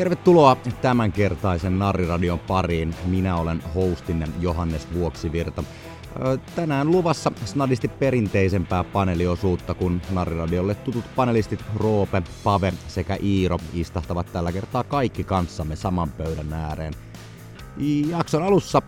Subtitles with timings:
[0.00, 2.94] Tervetuloa tämänkertaisen Narriradion pariin.
[3.06, 5.64] Minä olen hostinne Johannes Vuoksivirta.
[6.56, 14.52] Tänään luvassa snadisti perinteisempää paneeliosuutta, kun Narriradiolle tutut panelistit Roope, Pave sekä Iiro istahtavat tällä
[14.52, 16.94] kertaa kaikki kanssamme saman pöydän ääreen.
[18.08, 18.82] Jakson alussa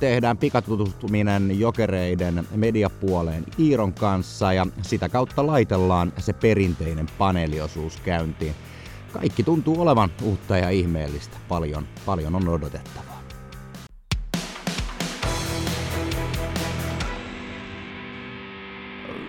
[0.00, 8.54] tehdään pikatutustuminen jokereiden mediapuoleen Iiron kanssa ja sitä kautta laitellaan se perinteinen paneeliosuus käyntiin.
[9.12, 11.36] Kaikki tuntuu olevan uutta ja ihmeellistä.
[11.48, 13.20] Paljon, paljon on odotettavaa.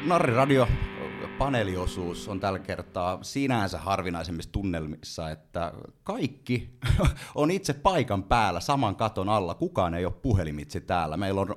[0.05, 0.67] Narri Radio
[1.37, 5.73] paneeliosuus on tällä kertaa sinänsä harvinaisemmissa tunnelmissa, että
[6.03, 6.77] kaikki
[7.35, 9.53] on itse paikan päällä saman katon alla.
[9.53, 11.17] Kukaan ei ole puhelimitse täällä.
[11.17, 11.55] Meillä on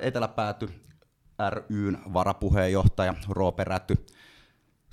[0.00, 0.68] Eteläpääty
[1.48, 4.06] ryn varapuheenjohtaja Roope Räty,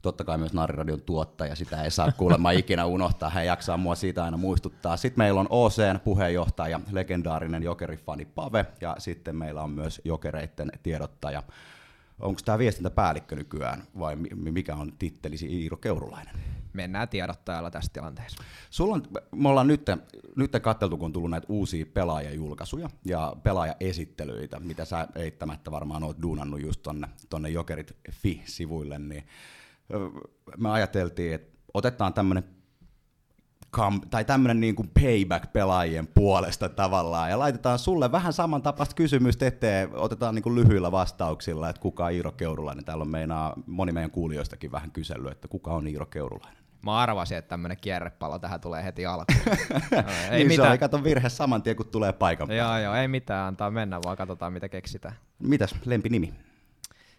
[0.07, 4.23] totta kai myös Nariradion tuottaja, sitä ei saa kuulemma ikinä unohtaa, hän jaksaa mua siitä
[4.23, 4.97] aina muistuttaa.
[4.97, 11.43] Sitten meillä on OCn puheenjohtaja, legendaarinen jokerifani Pave, ja sitten meillä on myös jokereiden tiedottaja.
[12.19, 16.35] Onko tämä viestintäpäällikkö nykyään, vai mikä on tittelisi Iiro Keurulainen?
[16.73, 18.43] Mennään tiedottajalla tässä tilanteessa.
[18.69, 19.03] Sulla on,
[19.35, 19.85] me ollaan nyt,
[20.35, 26.21] nyt katseltu, kun on tullut näitä uusia pelaajajulkaisuja ja pelaajaesittelyitä, mitä sä eittämättä varmaan oot
[26.21, 29.23] duunannut just tonne, tonne Jokerit Fi-sivuille, niin
[30.57, 32.43] me ajateltiin, että otetaan tämmöinen
[34.09, 39.89] tai tämmöinen niin kuin payback pelaajien puolesta tavallaan, ja laitetaan sulle vähän samantapaista kysymystä eteen,
[39.93, 42.85] otetaan niin kuin lyhyillä vastauksilla, että kuka on Iiro Keurulainen.
[42.85, 46.57] Täällä on meinaa, moni meidän kuulijoistakin vähän kysellyt, että kuka on Iiro Keurulainen.
[46.81, 49.39] Mä arvasin, että tämmöinen kierrepallo tähän tulee heti alkuun.
[50.31, 50.67] ei niin mitään.
[50.67, 52.63] se on, kato virhe saman tien, kun tulee paikan päälle.
[52.63, 55.15] Joo, joo, ei mitään, antaa mennä, vaan katsotaan mitä keksitään.
[55.39, 56.33] Mitäs lempinimi?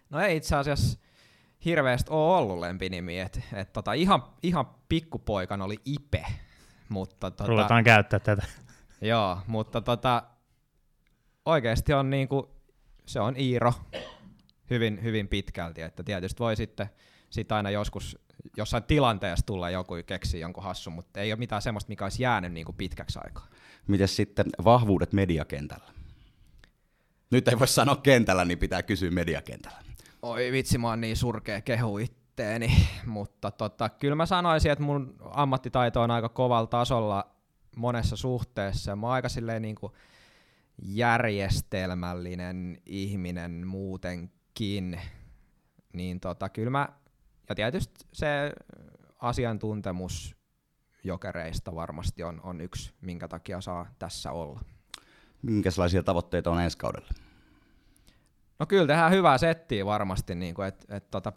[0.09, 0.99] No ei itse asiassa,
[1.65, 3.19] hirveästi ole ollut lempinimi.
[3.19, 6.25] Et, et tota, ihan, ihan pikkupoikan oli Ipe.
[6.89, 8.45] Mutta, tota, Ruvetaan käyttää tätä.
[9.01, 10.23] Joo, mutta tota,
[11.45, 12.49] oikeasti on niinku,
[13.05, 13.73] se on Iiro
[14.69, 15.81] hyvin, hyvin pitkälti.
[15.81, 16.89] Että tietysti voi sitten
[17.29, 18.17] sit aina joskus
[18.57, 22.53] jossain tilanteessa tulla joku keksi jonkun hassun, mutta ei ole mitään semmoista, mikä olisi jäänyt
[22.53, 23.47] niinku pitkäksi aikaa.
[23.87, 25.91] Miten sitten vahvuudet mediakentällä?
[27.31, 29.88] Nyt ei voi sanoa kentällä, niin pitää kysyä mediakentällä.
[30.21, 35.15] Oi vitsi, mä oon niin surkea kehu itteeni, mutta tota, kyllä mä sanoisin, että mun
[35.31, 37.35] ammattitaito on aika kovalla tasolla
[37.75, 38.95] monessa suhteessa.
[38.95, 39.93] Mä oon aika silleen niin kuin
[40.81, 44.99] järjestelmällinen ihminen muutenkin,
[45.93, 46.89] niin tota, kyllä mä,
[47.49, 48.53] ja tietysti se
[49.19, 50.35] asiantuntemus
[51.03, 54.61] jokereista varmasti on, on yksi, minkä takia saa tässä olla.
[55.41, 57.09] Minkälaisia tavoitteita on ensi kaudella?
[58.59, 61.33] No kyllä tehdään hyvää settiä varmasti, niin kuin, että et, tota,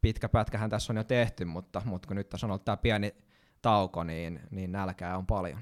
[0.00, 3.14] pitkä pätkähän tässä on jo tehty, mutta, mutta kun nyt tässä on ollut tämä pieni
[3.62, 5.60] tauko, niin, niin nälkää on paljon.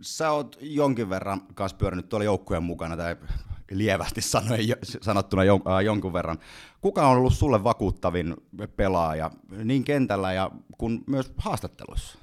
[0.00, 3.16] Sä oot jonkin verran kanssa pyörinyt tuolla joukkueen mukana, tai
[3.70, 6.38] lievästi sanoen, sanottuna jon, äh, jonkun verran.
[6.80, 8.36] Kuka on ollut sulle vakuuttavin
[8.76, 9.30] pelaaja
[9.64, 12.18] niin kentällä ja kun myös haastatteluissa?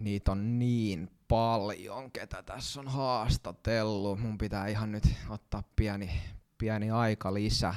[0.00, 4.20] Niitä on niin paljon, ketä tässä on haastatellut.
[4.20, 6.10] Mun pitää ihan nyt ottaa pieni,
[6.58, 7.74] pieni aika lisä.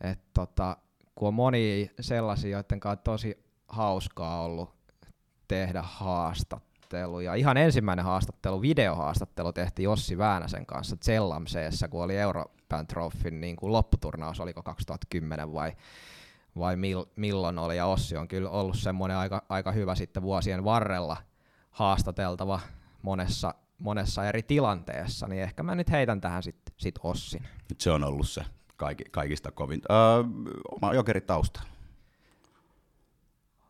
[0.00, 0.76] Et tota,
[1.14, 4.74] kun on moni sellaisia, joiden kanssa tosi hauskaa ollut
[5.48, 7.34] tehdä haastatteluja.
[7.34, 13.72] Ihan ensimmäinen haastattelu, videohaastattelu tehtiin Ossi Väänäsen kanssa Zellamseessa, kun oli Europan Trophyn niin kuin
[13.72, 15.72] lopputurnaus, oliko 2010 vai,
[16.58, 17.76] vai mil, milloin oli.
[17.76, 21.16] Ja Ossi on kyllä ollut semmoinen aika, aika hyvä sitten vuosien varrella–
[21.72, 22.60] haastateltava
[23.02, 27.42] monessa, monessa eri tilanteessa, niin ehkä mä nyt heitän tähän sitten sit Ossin.
[27.68, 28.44] Nyt se on ollut se
[28.76, 29.82] kaikki, kaikista kovin.
[29.90, 29.96] Öö,
[30.70, 31.62] oma jokeritausta.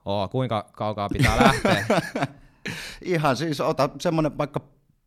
[0.05, 1.87] Oo, kuinka kaukaa pitää lähteä?
[3.03, 4.61] Ihan siis, ota semmoinen vaikka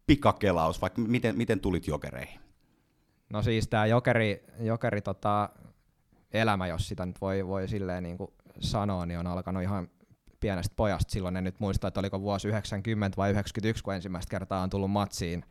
[0.07, 2.39] pikakelaus, vaikka miten, miten tulit jokereihin?
[3.29, 5.49] No siis tämä jokeri, jokeri tota,
[6.31, 9.87] elämä, jos sitä nyt voi, voi silleen niin kuin sanoa, niin on alkanut ihan
[10.45, 11.11] pienestä pojasta.
[11.11, 14.91] Silloin en nyt muista, että oliko vuosi 90 vai 91, kun ensimmäistä kertaa on tullut
[14.91, 15.45] matsiin.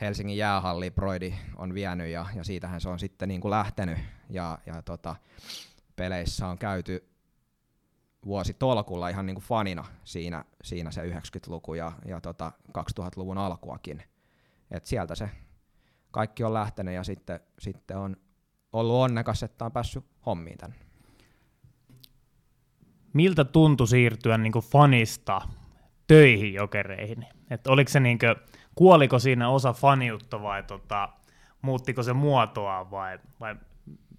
[0.00, 3.98] Helsingin jäähalli Broidi on vienyt ja, ja siitähän se on sitten niin kuin lähtenyt.
[4.30, 5.16] Ja, ja tota,
[5.96, 7.08] peleissä on käyty
[8.24, 14.02] vuosi tolkulla ihan niin kuin fanina siinä, siinä se 90-luku ja, ja tota 2000-luvun alkuakin.
[14.70, 15.30] Et sieltä se
[16.10, 18.16] kaikki on lähtenyt ja sitten, sitten on
[18.72, 20.85] ollut onnekas, että on päässyt hommiin tänne
[23.16, 25.40] miltä tuntui siirtyä niin fanista
[26.06, 27.26] töihin jokereihin?
[27.50, 28.36] Et oliko se niin kuin,
[28.74, 31.08] kuoliko siinä osa faniutta vai tota,
[31.62, 33.56] muuttiko se muotoa vai, vai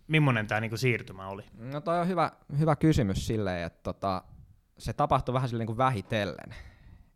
[0.07, 1.43] millainen tämä niin siirtymä oli?
[1.57, 4.23] No toi on hyvä, hyvä kysymys silleen, että tota,
[4.77, 6.55] se tapahtui vähän silleen niin vähitellen.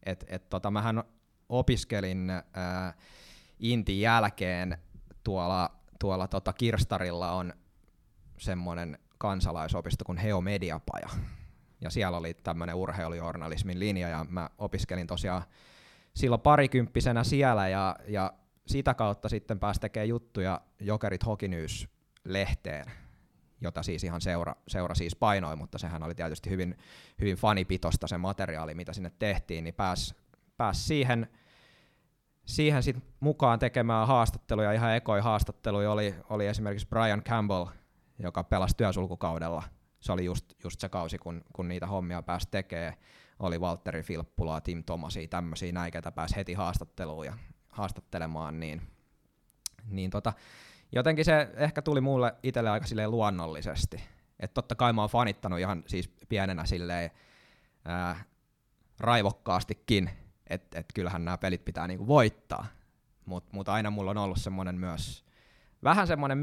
[0.04, 1.04] Et, et tota, mähän
[1.50, 2.94] opiskelin ää,
[3.60, 4.78] Intin jälkeen
[5.24, 7.54] tuolla, tuolla tota Kirstarilla on
[8.38, 11.10] semmoinen kansalaisopisto kuin Heo Mediapaja.
[11.82, 15.44] Ja siellä oli tämmöinen urheilujournalismin linja ja mä opiskelin tosiaan
[16.14, 18.34] silloin parikymppisenä siellä ja, ja
[18.68, 22.92] sitä kautta sitten pääsi tekemään juttuja Jokerit Hockey News-lehteen,
[23.62, 26.78] jota siis ihan seura, seura siis painoi, mutta sehän oli tietysti hyvin,
[27.22, 30.16] hyvin fanipitosta se materiaali, mitä sinne tehtiin, niin pääsi
[30.58, 31.28] pääs siihen,
[32.46, 34.72] siihen sit mukaan tekemään haastatteluja.
[34.72, 37.66] Ihan ekoi haastatteluja oli, oli esimerkiksi Brian Campbell,
[38.20, 39.64] joka pelasi työsulkukaudella.
[40.02, 42.94] Se oli just, just se kausi, kun, kun niitä hommia pääsi tekemään.
[43.40, 47.34] Oli Valtteri Filppulaa, Tim Tomasia, tämmöisiä näin, ketä pääsi heti haastatteluun ja
[47.70, 48.82] haastattelemaan, niin,
[49.88, 50.34] niin tota,
[50.92, 54.04] jotenkin se ehkä tuli mulle itselle aika silleen luonnollisesti.
[54.40, 57.12] Että totta kai mä oon fanittanut ihan siis pienenä silleen
[57.86, 58.24] ää,
[59.00, 60.10] raivokkaastikin,
[60.48, 62.66] että et kyllähän nämä pelit pitää niinku voittaa.
[63.26, 65.26] Mutta mut aina mulla on ollut semmoinen myös
[65.84, 66.38] vähän semmoinen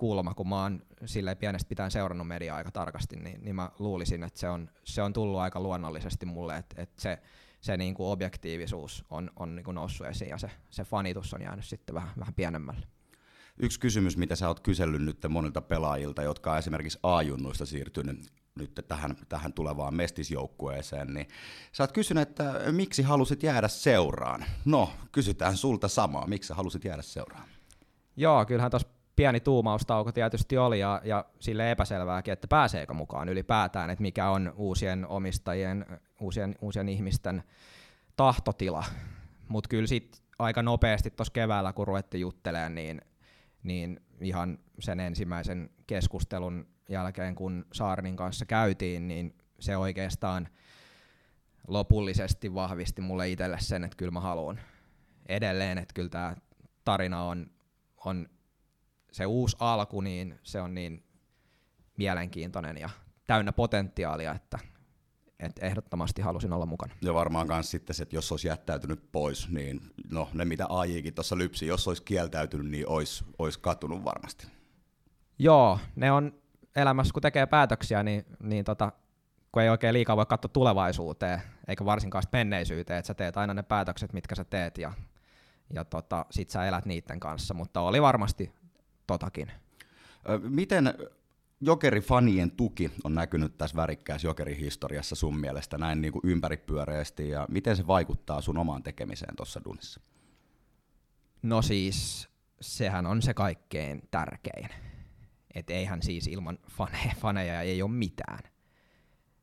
[0.00, 4.22] mediakulma, kun mä oon silleen pienestä pitäen seurannut mediaa aika tarkasti, niin, niin mä luulisin,
[4.22, 7.18] että se on, se on tullut aika luonnollisesti mulle, että et se,
[7.60, 11.94] se niinku objektiivisuus on, on niinku noussut esiin ja se, se fanitus on jäänyt sitten
[11.94, 12.86] vähän, vähän pienemmälle.
[13.62, 18.80] Yksi kysymys, mitä sä oot kysellyt nyt monilta pelaajilta, jotka on esimerkiksi A-junnuista siirtynyt nyt
[18.88, 21.28] tähän, tähän tulevaan mestisjoukkueeseen, niin
[21.72, 24.44] sä oot kysynyt, että miksi halusit jäädä seuraan?
[24.64, 27.48] No, kysytään sulta samaa, miksi sä halusit jäädä seuraan?
[28.16, 28.88] Joo, kyllähän tuossa
[29.20, 34.52] pieni tuumaustauko tietysti oli ja, ja sille epäselvääkin, että pääseekö mukaan ylipäätään, että mikä on
[34.56, 35.86] uusien omistajien,
[36.20, 37.42] uusien, uusien ihmisten
[38.16, 38.84] tahtotila.
[39.48, 43.00] Mutta kyllä sitten aika nopeasti tuossa keväällä, kun ruvettiin juttelemaan, niin,
[43.62, 50.48] niin ihan sen ensimmäisen keskustelun jälkeen, kun Saarnin kanssa käytiin, niin se oikeastaan
[51.68, 54.60] lopullisesti vahvisti mulle itselle sen, että kyllä mä haluan
[55.28, 56.36] edelleen, että kyllä tämä
[56.84, 57.50] tarina on,
[58.04, 58.28] on
[59.12, 61.04] se uusi alku, niin se on niin
[61.96, 62.90] mielenkiintoinen ja
[63.26, 64.58] täynnä potentiaalia, että,
[65.40, 66.94] että ehdottomasti halusin olla mukana.
[67.02, 69.80] Ja varmaan myös sitten se, että jos olisi jättäytynyt pois, niin
[70.10, 74.46] no ne mitä AJkin tuossa lypsi, jos olisi kieltäytynyt, niin olisi, olisi katunut varmasti.
[75.38, 76.40] Joo, ne on
[76.76, 78.92] elämässä, kun tekee päätöksiä, niin, niin tota,
[79.52, 83.62] kun ei oikein liikaa voi katsoa tulevaisuuteen, eikä varsinkaan menneisyyteen, että sä teet aina ne
[83.62, 84.92] päätökset, mitkä sä teet, ja,
[85.74, 88.52] ja tota, sit sä elät niiden kanssa, mutta oli varmasti
[89.12, 89.52] totakin.
[90.48, 90.94] Miten
[91.60, 97.76] jokerifanien tuki on näkynyt tässä värikkäässä jokerihistoriassa sun mielestä näin niin kuin ympäripyöreästi, ja miten
[97.76, 100.00] se vaikuttaa sun omaan tekemiseen tuossa dunissa?
[101.42, 102.28] No siis,
[102.60, 104.68] sehän on se kaikkein tärkein
[105.54, 108.40] että eihän siis ilman faneja, faneja ei ole mitään.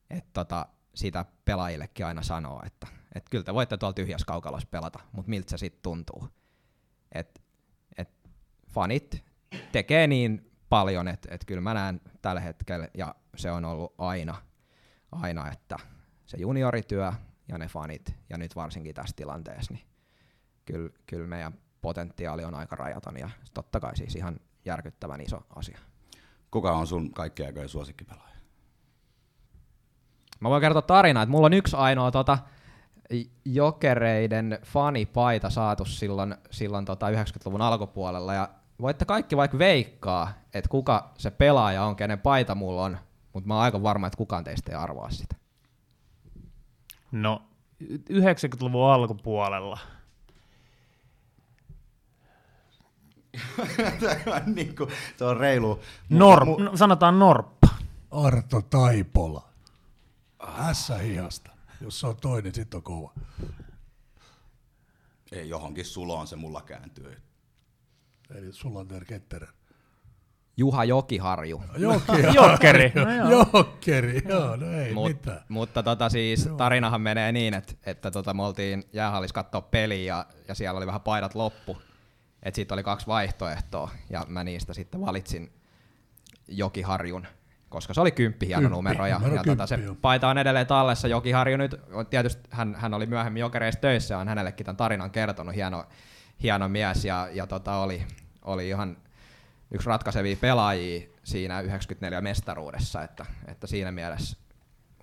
[0.10, 5.00] Et tota, sitä pelaajillekin aina sanoo, että et kyllä te voitte tuolla tyhjässä kaukalossa pelata,
[5.12, 6.30] mutta miltä se sitten tuntuu.
[7.12, 7.42] Et,
[7.98, 8.10] et
[8.70, 9.24] fanit
[9.72, 14.36] tekee niin paljon, että et kyllä mä näen tällä hetkellä, ja se on ollut aina,
[15.12, 15.78] aina että
[16.26, 17.12] se juniorityö
[17.48, 19.86] ja ne fanit, ja nyt varsinkin tässä tilanteessa, niin
[20.66, 25.80] kyllä, kyllä meidän potentiaali on aika rajaton, ja totta kai siis ihan järkyttävän iso asia.
[26.52, 28.38] Kuka on sun kaikkien aikojen suosikkipelaaja?
[30.40, 32.38] Mä voin kertoa tarinaa, että mulla on yksi ainoa tota,
[33.46, 38.50] jokereiden fanipaita saatu silloin, silloin tota 90-luvun alkupuolella, ja
[38.82, 42.98] voitte kaikki vaikka veikkaa, että kuka se pelaaja on, kenen paita mulla on,
[43.34, 45.36] mutta mä oon aika varma, että kukaan teistä ei arvaa sitä.
[47.12, 47.42] No,
[47.84, 49.80] 90-luvun alkupuolella–
[54.56, 55.80] niin kuin, se on reilu.
[56.10, 57.68] Norp, mu- no, sanotaan norppa.
[58.12, 59.48] Arto Taipola.
[60.74, 61.52] S-hihasta.
[61.82, 63.14] Jos se on toinen, sit on kova.
[65.32, 67.22] Ei, johonkin suloon se mulla kääntyy.
[68.36, 69.50] Eli Sulander Ketteren.
[70.58, 71.64] Juha Jokiharju.
[71.78, 72.92] Joki, Jokkeri.
[73.06, 73.46] No joo.
[73.54, 75.42] Jokkeri, joo, no ei Mut, mitään.
[75.50, 80.26] Mutta tota siis, tarinahan menee niin, että, että tota, me oltiin jäähallis katsoa peliä ja,
[80.48, 81.78] ja siellä oli vähän paidat loppu.
[82.44, 85.52] Et siitä oli kaksi vaihtoehtoa ja mä niistä sitten valitsin
[86.48, 87.28] Jokiharjun,
[87.70, 89.96] koska se oli kymppi hieno kymppi, numero ja, numero ja kymppi, tota, se jo.
[89.96, 91.08] paita on edelleen tallessa.
[91.08, 91.76] Jokiharju nyt,
[92.10, 95.86] tietysti hän, hän oli myöhemmin Jokereissa töissä ja on hänellekin tämän tarinan kertonut, hieno,
[96.44, 98.04] hieno mies ja, ja tota, oli,
[98.42, 98.98] oli ihan
[99.72, 104.38] yksi ratkaisevia pelaajia siinä 94 mestaruudessa, että, että siinä mielessä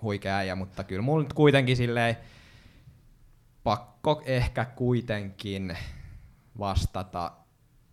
[0.01, 2.17] huikea äijä, mutta kyllä mulla kuitenkin silleen
[3.63, 5.77] pakko ehkä kuitenkin
[6.59, 7.31] vastata,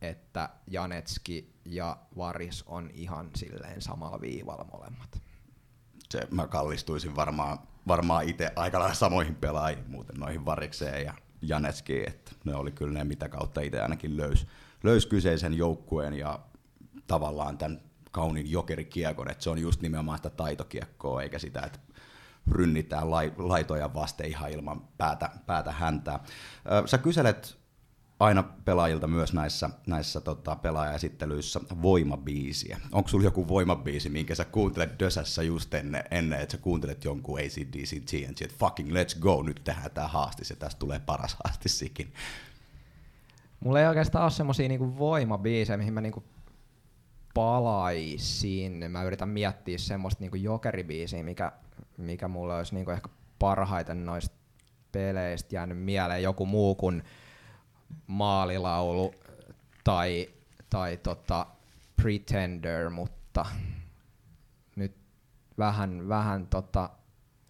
[0.01, 5.21] että Janetski ja Varis on ihan silleen samalla viivalla molemmat.
[6.11, 7.59] Se, mä kallistuisin varmaan
[7.89, 12.93] varmaan itse aika lailla samoihin pelaajiin muuten noihin Varikseen ja Janeskiin, että ne oli kyllä
[12.93, 14.47] ne, mitä kautta itse ainakin löys,
[14.83, 16.41] löys kyseisen joukkueen ja
[17.07, 17.81] tavallaan tämän
[18.11, 21.79] kauniin jokerikiekon, että se on just nimenomaan sitä taitokiekkoa, eikä sitä, että
[22.51, 26.25] rynnitään laitoja vasten ihan ilman päätä, päätä häntää.
[26.87, 27.62] Sä kyselet
[28.23, 32.81] aina pelaajilta myös näissä, näissä tota, pelaajaesittelyissä voimabiisiä.
[32.93, 37.38] Onko sulla joku voimabiisi, minkä sä kuuntelet Dösässä just ennen, ennen että sä kuuntelet jonkun
[37.38, 42.12] ACDC TNT, että fucking let's go, nyt tehdään tää haastis ja tästä tulee paras haastissikin.
[43.61, 46.25] Mulla ei oikeastaan ole semmosia niinku voimabiisejä, mihin mä niinku
[47.35, 48.91] palaisin.
[48.91, 51.52] Mä yritän miettiä semmoista niinku jokeribiisiä, mikä,
[51.97, 54.37] mikä mulle olisi niinku ehkä parhaiten noista
[54.93, 56.23] peleistä jäänyt mieleen.
[56.23, 57.02] Joku muu kuin
[58.07, 59.15] maalilaulu
[59.85, 60.29] tai,
[60.71, 61.47] tai tota
[61.97, 63.47] Pretender, mutta
[64.77, 64.97] nyt
[65.59, 66.91] vähän, vähän tota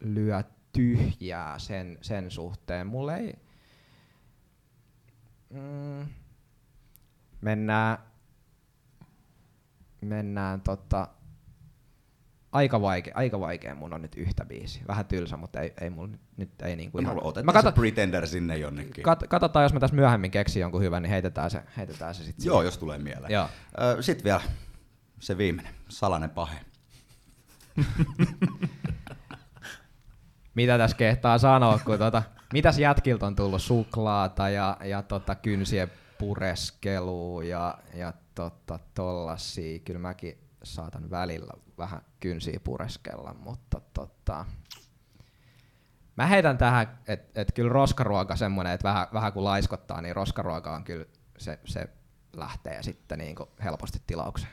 [0.00, 2.86] lyö tyhjää sen, sen suhteen.
[2.86, 3.34] Mulle ei...
[5.50, 6.06] Mm,
[7.40, 7.98] mennään,
[10.00, 11.08] mennään tota,
[12.52, 14.80] aika vaikea, aika vaikea mun on nyt yhtä biisi.
[14.88, 17.24] Vähän tylsä, mutta ei, ei mulla nyt, ei niinku no, ihan...
[17.24, 19.04] Otetaan mä kato, se Pretender sinne jonnekin.
[19.04, 22.46] Kat, katsotaan, jos mä tässä myöhemmin keksin jonkun hyvän, niin heitetään se, heitetään se sitten.
[22.46, 22.64] Joo, siihen.
[22.64, 23.32] jos tulee mieleen.
[23.32, 23.48] Joo.
[24.00, 24.40] sitten vielä
[25.20, 26.56] se viimeinen, salainen pahe.
[30.54, 35.90] Mitä tässä kehtaa sanoa, kun tota, mitäs jätkiltä on tullut suklaata ja, ja tota, kynsien
[36.18, 39.78] pureskelua ja, ja tota, tollasia.
[39.78, 44.44] Kyllä mäkin saatan välillä vähän kynsiä pureskella, mutta tota,
[46.16, 50.74] mä heitän tähän, että et kyllä roskaruoka semmoinen, että vähän, vähän kun laiskottaa, niin roskaruoka
[50.74, 51.04] on kyllä,
[51.38, 51.88] se, se
[52.36, 54.52] lähtee sitten niin helposti tilaukseen.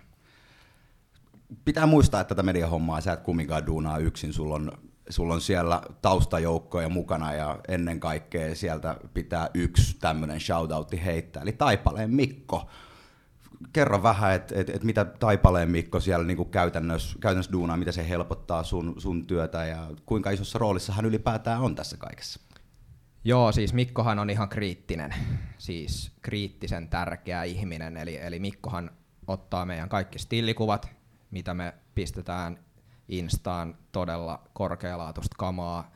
[1.66, 4.72] Pitää muistaa, että tätä mediahommaa sä et kumminkaan duunaa yksin, sulla on,
[5.10, 11.52] sulla on siellä taustajoukkoja mukana ja ennen kaikkea sieltä pitää yksi tämmöinen shoutoutti heittää, eli
[11.52, 12.70] Taipaleen Mikko
[13.74, 18.10] kerro vähän, että et, et mitä Taipaleen Mikko siellä niinku käytännössä, käytännössä duunaa, mitä se
[18.10, 22.40] helpottaa sun, sun työtä ja kuinka isossa roolissa hän ylipäätään on tässä kaikessa?
[23.24, 25.14] Joo, siis Mikkohan on ihan kriittinen,
[25.58, 28.92] siis kriittisen tärkeä ihminen, eli, eli Mikkohan
[29.28, 30.90] ottaa meidän kaikki stillikuvat,
[31.32, 32.60] mitä me pistetään
[33.10, 35.92] Instaan todella korkealaatuista kamaa.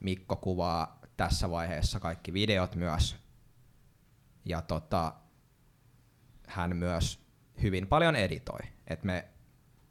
[0.00, 3.16] Mikko kuvaa tässä vaiheessa kaikki videot myös.
[4.44, 5.14] Ja tota,
[6.48, 7.20] hän myös
[7.62, 8.60] hyvin paljon editoi.
[8.86, 9.28] Et me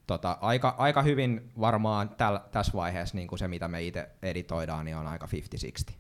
[0.08, 4.86] tota, aika, aika hyvin varmaan täl, tässä vaiheessa niin kuin se, mitä me itse editoidaan,
[4.86, 5.28] niin on aika
[5.92, 5.94] 50-60.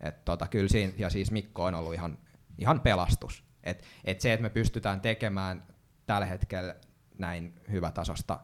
[0.00, 2.18] Et tota, kyllä siinä, ja siis Mikko on ollut ihan,
[2.58, 3.44] ihan pelastus.
[3.64, 5.66] Et, et se, että me pystytään tekemään
[6.06, 6.74] tällä hetkellä
[7.18, 8.40] näin hyvätasosta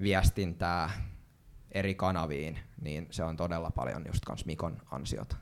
[0.00, 0.90] viestintää
[1.72, 5.36] eri kanaviin, niin se on todella paljon just kans Mikon ansiota.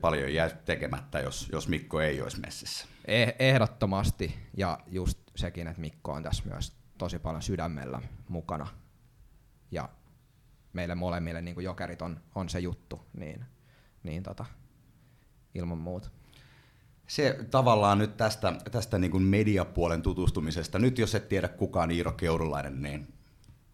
[0.00, 2.86] Paljon jää tekemättä, jos, jos Mikko ei olisi messissä.
[3.04, 8.66] Eh, ehdottomasti, ja just sekin, että Mikko on tässä myös tosi paljon sydämellä mukana.
[9.70, 9.88] Ja
[10.72, 13.44] meille molemmille niin jokerit on, on se juttu, niin,
[14.02, 14.44] niin tota,
[15.54, 16.08] ilman muuta.
[17.06, 22.12] Se tavallaan nyt tästä, tästä niin kuin mediapuolen tutustumisesta, nyt jos et tiedä kukaan Iiro
[22.12, 23.17] Keurulainen, niin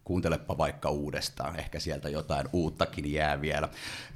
[0.05, 3.69] kuuntelepa vaikka uudestaan, ehkä sieltä jotain uuttakin jää vielä.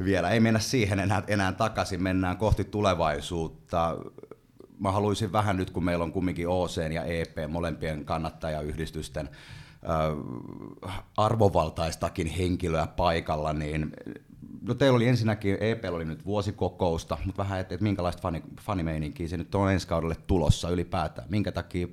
[0.04, 0.30] vielä.
[0.30, 3.98] Ei mennä siihen enää, enää takaisin, mennään kohti tulevaisuutta.
[4.80, 9.30] Mä haluaisin vähän nyt, kun meillä on kumminkin OC ja EP, molempien kannattajayhdistysten
[10.90, 13.92] äh, arvovaltaistakin henkilöä paikalla, niin
[14.62, 19.28] no teillä oli ensinnäkin, EP oli nyt vuosikokousta, mutta vähän, että et minkälaista fani, fanimeininkiä
[19.28, 21.28] se nyt on ensi kaudelle tulossa ylipäätään.
[21.32, 21.88] Minkä takia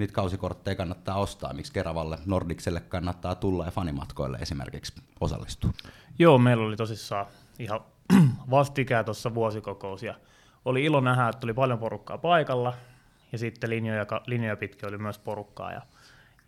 [0.00, 5.70] niitä kausikortteja kannattaa ostaa, miksi Keravalle, Nordikselle kannattaa tulla ja fanimatkoille esimerkiksi osallistua?
[6.18, 7.26] Joo, meillä oli tosissaan
[7.58, 7.80] ihan
[8.50, 10.14] vastikään tuossa vuosikokous ja
[10.64, 12.74] oli ilo nähdä, että tuli paljon porukkaa paikalla
[13.32, 15.82] ja sitten linjoja, linjoja pitkin oli myös porukkaa ja,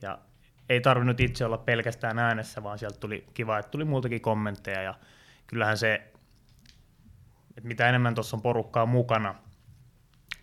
[0.02, 0.18] ja
[0.68, 4.94] ei tarvinnut itse olla pelkästään äänessä, vaan sieltä tuli kiva, että tuli muutakin kommentteja ja
[5.46, 5.94] kyllähän se,
[7.56, 9.34] että mitä enemmän tuossa on porukkaa mukana,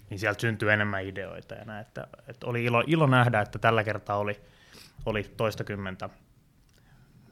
[0.09, 1.55] niin sieltä syntyy enemmän ideoita.
[1.55, 4.41] Ja näin, että, että oli ilo, ilo nähdä, että tällä kertaa oli,
[5.05, 6.09] oli toistakymmentä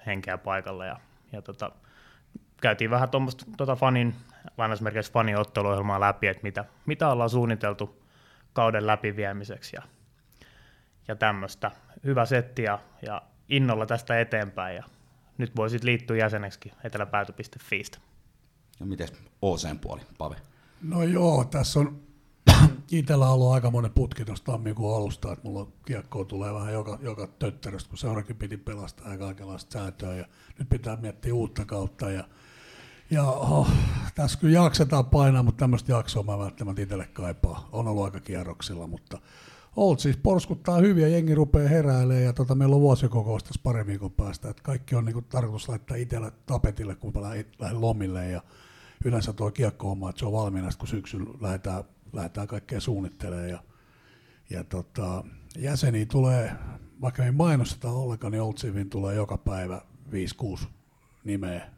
[0.05, 0.85] henkeä paikalla.
[0.85, 0.99] Ja,
[1.31, 1.71] ja tota,
[2.61, 4.15] käytiin vähän tuommoista tota fanin,
[4.57, 8.03] lainausmerkeissä fanin otteluohjelmaa läpi, että mitä, mitä ollaan suunniteltu
[8.53, 9.81] kauden läpiviemiseksi ja,
[11.07, 11.71] ja tämmöistä.
[12.03, 14.83] Hyvä setti ja, ja innolla tästä eteenpäin ja
[15.37, 17.97] nyt voisit liittyä jäseneksi eteläpääty.fiistä.
[18.79, 19.07] Ja miten
[19.41, 20.35] OCn puoli, Pave?
[20.81, 22.06] No joo, tässä on
[22.91, 26.99] Itellä on ollut aika monen putki tuosta tammikuun alusta, että mulla kiekkoa tulee vähän joka,
[27.01, 30.15] joka tötteröstä, kun seurakin piti pelastaa ja kaikenlaista säätöä.
[30.15, 30.25] Ja
[30.59, 32.11] nyt pitää miettiä uutta kautta.
[32.11, 32.23] Ja,
[33.11, 33.67] ja oh,
[34.15, 37.69] tässä kyllä jaksetaan painaa, mutta tämmöistä jaksoa mä välttämättä itselle kaipaa.
[37.71, 39.19] On ollut aika kierroksilla, mutta
[39.77, 44.11] Old siis porskuttaa hyviä, jengi rupeaa heräilemään ja tota, meillä on vuosikokous tässä pari viikon
[44.11, 44.49] päästä.
[44.49, 47.21] että kaikki on niinku tarkoitus laittaa itsellä tapetille, kun mä
[47.59, 48.41] lähden lomille ja
[49.05, 51.83] yleensä tuo kiekko että se on valmiina, kun syksyllä lähdetään,
[52.17, 53.49] lähdetään kaikkea suunnittelemaan.
[53.49, 53.63] Ja,
[54.49, 55.23] ja tota,
[55.57, 56.51] jäseniä tulee,
[57.01, 59.81] vaikka ei mainosteta ollenkaan, niin Old Sivin tulee joka päivä
[60.63, 60.65] 5-6
[61.23, 61.69] nimeä,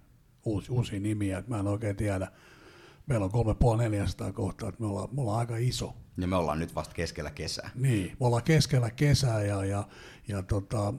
[0.46, 1.44] uusi, uusia nimiä.
[1.48, 2.32] Mä en oikein tiedä.
[3.08, 3.56] Meillä on
[4.30, 7.32] 3,5-400 kohtaa, että me ollaan, me ollaan aika iso ja me ollaan nyt vasta keskellä
[7.32, 7.70] kesää.
[7.76, 9.88] Niin, me ollaan keskellä kesää ja, ja,
[10.28, 10.94] ja tota,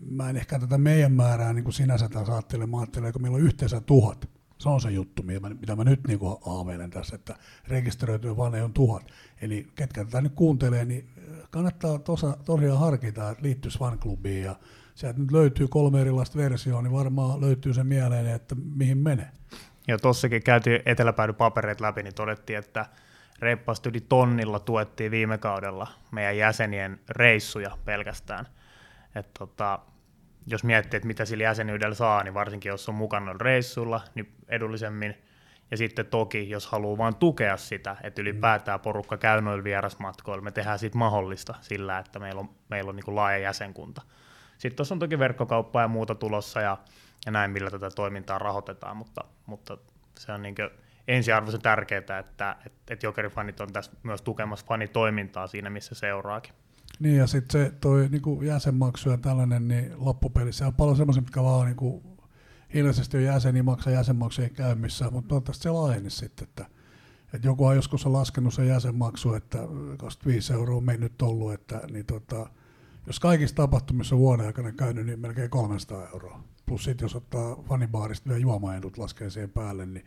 [0.00, 3.36] mä en ehkä tätä meidän määrää niin kuin sinänsä taas ajattelen, mä ajattelen, että meillä
[3.36, 4.37] on yhteensä tuhat.
[4.58, 7.36] Se on se juttu, mitä mä, mitä mä nyt niin kuin haaveilen tässä, että
[7.68, 9.02] rekisteröityjä vaneja on tuhat.
[9.40, 11.08] Eli ketkä tätä nyt kuuntelee, niin
[11.50, 14.56] kannattaa tosa, tosiaan harkita, että liittyisi fanklubiin ja
[14.94, 19.30] sieltä nyt löytyy kolme erilaista versioa, niin varmaan löytyy se mieleen, että mihin menee.
[19.88, 22.86] Ja tossakin käytiin eteläpäädy papereet läpi, niin todettiin, että
[23.38, 28.46] reippaasti yli tonnilla tuettiin viime kaudella meidän jäsenien reissuja pelkästään.
[29.14, 29.78] Et tota,
[30.50, 35.14] jos miettii, että mitä sillä jäsenyydellä saa, niin varsinkin jos on mukana reissulla, niin edullisemmin.
[35.70, 40.50] Ja sitten toki, jos haluaa vain tukea sitä, että ylipäätään porukka käy noilla vierasmatkoilla, me
[40.50, 44.02] tehdään siitä mahdollista sillä, että meillä on, meillä on niin laaja jäsenkunta.
[44.58, 46.76] Sitten tuossa on toki verkkokauppaa ja muuta tulossa ja,
[47.26, 49.78] ja näin, millä tätä toimintaa rahoitetaan, mutta, mutta
[50.18, 50.54] se on niin
[51.08, 52.56] ensiarvoisen tärkeää, että, että,
[52.90, 56.54] että jokerifanit on tässä myös tukemassa fanitoimintaa siinä, missä seuraakin.
[56.98, 61.42] Niin ja sitten se toi niinku jäsenmaksu ja tällainen, niin loppupelissä on paljon semmoisia, mitkä
[61.42, 62.02] vaan niinku,
[62.74, 66.66] hiljaisesti on jäseni, maksaa jäsenmaksujen käymissä, mutta toivottavasti se laajeni sitten, että,
[67.34, 69.58] että joku on joskus on laskenut sen jäsenmaksu, että
[69.98, 72.46] 25 euroa on mennyt ollut, että niin tota,
[73.06, 76.44] jos kaikissa tapahtumissa vuoden aikana käynyt, niin melkein 300 euroa.
[76.66, 80.04] Plus sitten jos ottaa fanibaarista vielä juomaedut laskee siihen päälle, niin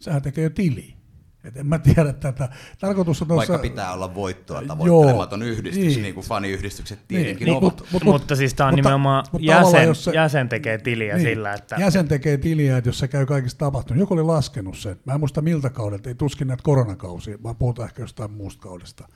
[0.00, 0.96] sehän tekee jo tili.
[1.44, 2.48] Et en mä tiedä tätä.
[2.78, 3.52] Tarkoitus on tuossa...
[3.52, 7.80] Vaikka pitää olla voittoa tavoittelematon joo, yhdistys, niin, niin kuin faniyhdistykset niin, tietenkin niin, ovat.
[7.80, 11.16] Mut, mut, mutta siis tämä on mutta, nimenomaan mutta jäsen, jos se, jäsen tekee tiliä
[11.16, 11.76] niin, sillä, että...
[11.78, 14.00] Jäsen tekee tiliä, että jos se käy kaikista tapahtunut.
[14.00, 14.96] Joku oli laskenut sen.
[15.04, 19.08] Mä en muista miltä kaudelta, ei tuskin näitä koronakausia, vaan puhutaan ehkä jostain muusta kaudesta.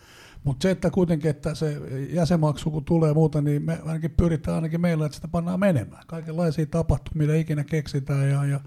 [0.44, 1.76] Mutta se, että kuitenkin, että se
[2.10, 6.02] jäsenmaksu kun tulee muuta, niin me ainakin pyritään ainakin meillä, että sitä pannaan menemään.
[6.06, 8.60] Kaikenlaisia tapahtumia, ikinä keksitään ja, ja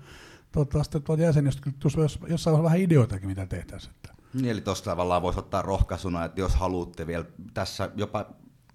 [0.51, 3.93] toivottavasti tuolta jäsenistä jos, jossain on vähän ideoitakin, mitä tehtäisiin.
[4.33, 8.25] Niin, eli tuossa tavallaan voisi ottaa rohkaisuna, että jos haluatte vielä tässä jopa,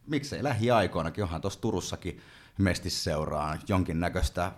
[0.07, 2.21] miksei lähiaikoinakin, onhan tuossa Turussakin
[2.59, 4.53] mestisseuraan jonkinnäköistä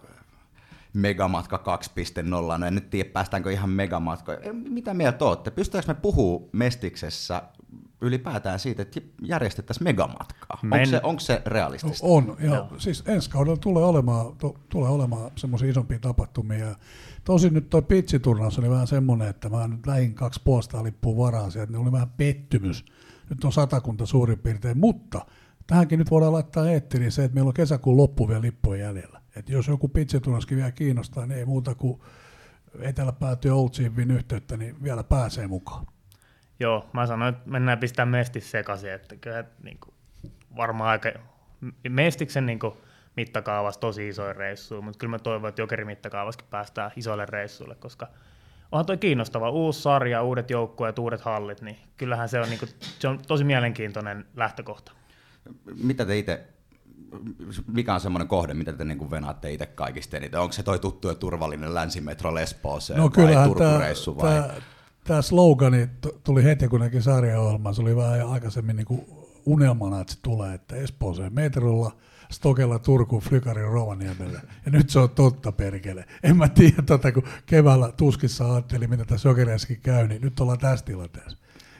[0.93, 1.63] Megamatka
[2.55, 4.39] 2.0, no en nyt tiedä päästäänkö ihan megamatkoja.
[4.53, 5.51] Mitä mieltä olette?
[5.51, 7.43] Pystytäänkö me puhua Mestiksessä
[8.01, 10.59] ylipäätään siitä, että järjestettäisiin megamatkaa?
[10.63, 10.81] Men...
[10.81, 12.07] Onko, se, onko se realistista?
[12.07, 12.69] On, ja no.
[12.79, 16.75] siis ensi kaudella tulee olemaan, to, tulee olemaan semmoisia isompia tapahtumia.
[17.25, 21.53] Tosin nyt tuo pitsiturnaus oli vähän semmoinen, että mä nyt lähin kaksi puolesta lippua varaan
[21.53, 22.85] sieltä, niin oli vähän pettymys.
[23.31, 25.27] Nyt on satakunta suurin piirtein, mutta
[25.67, 29.21] tähänkin nyt voidaan laittaa eetteriin se, että meillä on kesäkuun loppu vielä lippuja jäljellä.
[29.37, 32.01] Et jos joku pitsiturnaskin vielä kiinnostaa, niin ei muuta kuin
[32.81, 35.87] eteläpäätyä Old Chiefin yhteyttä, niin vielä pääsee mukaan.
[36.61, 39.95] Joo, mä sanoin, että mennään pistää mestis sekaisin, että kyllä niin kuin,
[40.57, 41.11] varmaan aika
[41.89, 42.75] mestiksen niin kuin,
[43.17, 48.09] mittakaavassa tosi isoja reissuja, mutta kyllä mä toivon, että jokerin mittakaavassakin päästään isoille reissuille, koska
[48.73, 52.71] onhan toi kiinnostava, uusi sarja, uudet joukkueet, uudet hallit, niin kyllähän se on, niin kuin,
[52.99, 54.93] se on tosi mielenkiintoinen lähtökohta.
[55.83, 56.45] Mitä te itse
[57.67, 60.41] mikä on semmoinen kohde, mitä te niin venaatte itse kaikista eniten?
[60.41, 64.33] Onko se toi tuttu ja turvallinen länsimetro Lesbooseen no, vai Turkureissu vai?
[64.33, 64.55] Tämä,
[65.09, 65.89] tämä slogani
[66.25, 67.73] tuli heti, kun näki sarjaohjelmaa.
[67.73, 69.07] Se oli vähän aikaisemmin niin kuin
[69.47, 71.97] unelmana, että se tulee, että Espooseen metrolla,
[72.31, 74.41] Stokella, Turku, Flykari, Rovaniemelle.
[74.67, 76.05] Ja nyt se on totta perkele.
[76.23, 80.59] En mä tiedä, tota, kun keväällä tuskissa ajattelin, mitä tässä Jokeriaskin käy, niin nyt ollaan
[80.59, 81.39] tässä tilanteessa.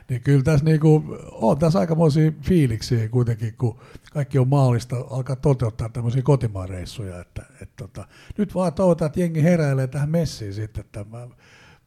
[0.09, 3.79] Niin kyllä tässä niinku, on tässä aikamoisia fiiliksiä kuitenkin, kun
[4.13, 7.21] kaikki on mahdollista alkaa toteuttaa tämmöisiä kotimaareissuja.
[7.21, 11.29] Että, et tota, nyt vaan toivotaan, että jengi heräilee tähän messiin sitten, että mä,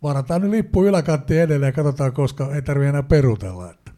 [0.04, 3.72] varataan nyt lippu yläkanttiin edelleen ja katsotaan, koska ei tarvitse enää perutella.
[3.72, 3.92] Että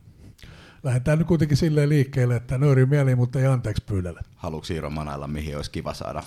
[0.83, 4.21] lähdetään nyt kuitenkin silleen liikkeelle, että nöyri mieli, mutta ei anteeksi pyydellä.
[4.35, 6.23] Haluatko Siiro manailla, mihin olisi kiva saada,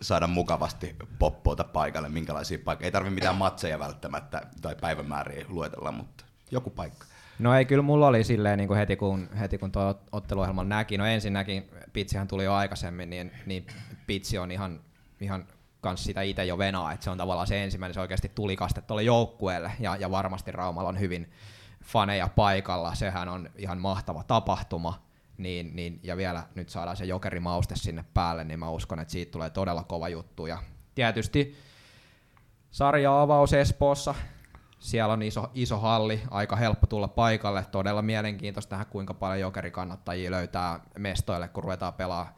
[0.00, 2.86] saada mukavasti poppoota paikalle, minkälaisia paikkoja?
[2.86, 7.06] Ei tarvitse mitään matseja välttämättä tai päivämääriä luetella, mutta joku paikka.
[7.38, 10.98] No ei, kyllä mulla oli silleen niin kuin heti kun, heti kun tuo otteluohjelman näki,
[10.98, 13.66] no ensinnäkin pitsihän tuli jo aikaisemmin, niin, niin
[14.06, 14.80] pitsi on ihan,
[15.20, 15.46] ihan
[15.84, 18.80] kans sitä itse jo venaa, että se on tavallaan se ensimmäinen, se oikeasti tuli kaste
[18.80, 21.30] tuolle joukkueelle, ja, ja varmasti Raumalla on hyvin,
[21.84, 25.02] faneja paikalla, sehän on ihan mahtava tapahtuma,
[25.38, 29.32] niin, niin, ja vielä nyt saadaan se jokerimauste sinne päälle, niin mä uskon, että siitä
[29.32, 30.46] tulee todella kova juttu.
[30.46, 30.58] Ja
[30.94, 31.56] tietysti
[32.70, 34.14] sarja-avaus Espoossa,
[34.78, 40.30] siellä on iso, iso halli, aika helppo tulla paikalle, todella mielenkiintoista nähdä, kuinka paljon jokerikannattajia
[40.30, 42.36] löytää mestoille, kun ruvetaan pelaa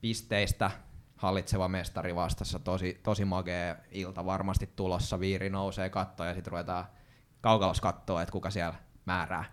[0.00, 0.70] pisteistä,
[1.18, 6.84] hallitseva mestari vastassa, tosi, tosi magea ilta varmasti tulossa, viiri nousee kattoon ja sitten ruvetaan
[7.40, 8.74] kaukalos katsoa, että kuka siellä
[9.06, 9.44] määrää.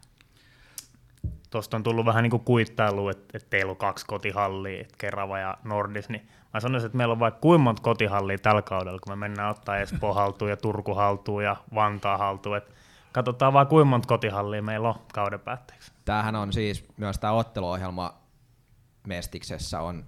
[1.49, 5.39] Tuosta on tullut vähän niin kuin kuittailu, että, että teillä on kaksi kotihallia, että Kerava
[5.39, 9.12] ja Nordis, niin mä sanoisin, että meillä on vaikka kuinka monta kotihallia tällä kaudella, kun
[9.12, 12.73] me mennään ottaa Espoo haltuun ja Turku haltuun ja Vantaa haltuun, että
[13.12, 15.91] katsotaan vaan kuinka monta kotihallia meillä on kauden päätteeksi.
[16.06, 18.13] Tämähän on siis myös tämä otteluohjelma
[19.08, 20.06] Mestiksessä on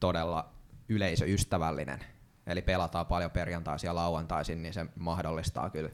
[0.00, 0.52] todella
[0.88, 2.00] yleisöystävällinen.
[2.46, 5.90] Eli pelataan paljon perjantaisin ja lauantaisin, niin se mahdollistaa kyllä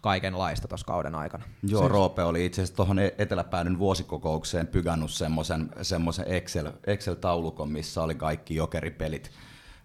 [0.00, 1.44] kaikenlaista tuossa kauden aikana.
[1.62, 1.92] Joo, siis...
[1.92, 8.54] Roope oli itse asiassa tuohon Eteläpäädyn vuosikokoukseen pygannut semmoisen, semmoisen Excel, Excel-taulukon, missä oli kaikki
[8.54, 9.30] jokeripelit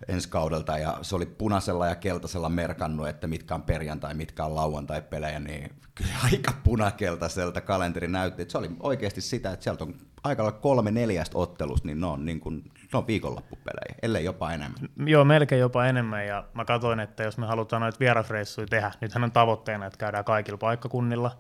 [0.08, 4.56] ensi kaudelta, ja se oli punaisella ja keltaisella merkannut, että mitkä on perjantai, mitkä on
[4.56, 9.95] lauantai-pelejä, niin kyllä aika punakeltaiselta kalenteri näytti, että se oli oikeasti sitä, että sieltä on
[10.23, 14.89] aika kolme neljästä ottelusta, niin ne on, niin kuin, ne on viikonloppupelejä, ellei jopa enemmän.
[15.06, 19.23] Joo, melkein jopa enemmän, ja mä katsoin, että jos me halutaan noita vierasreissuja tehdä, nythän
[19.23, 21.38] on tavoitteena, että käydään kaikilla paikkakunnilla,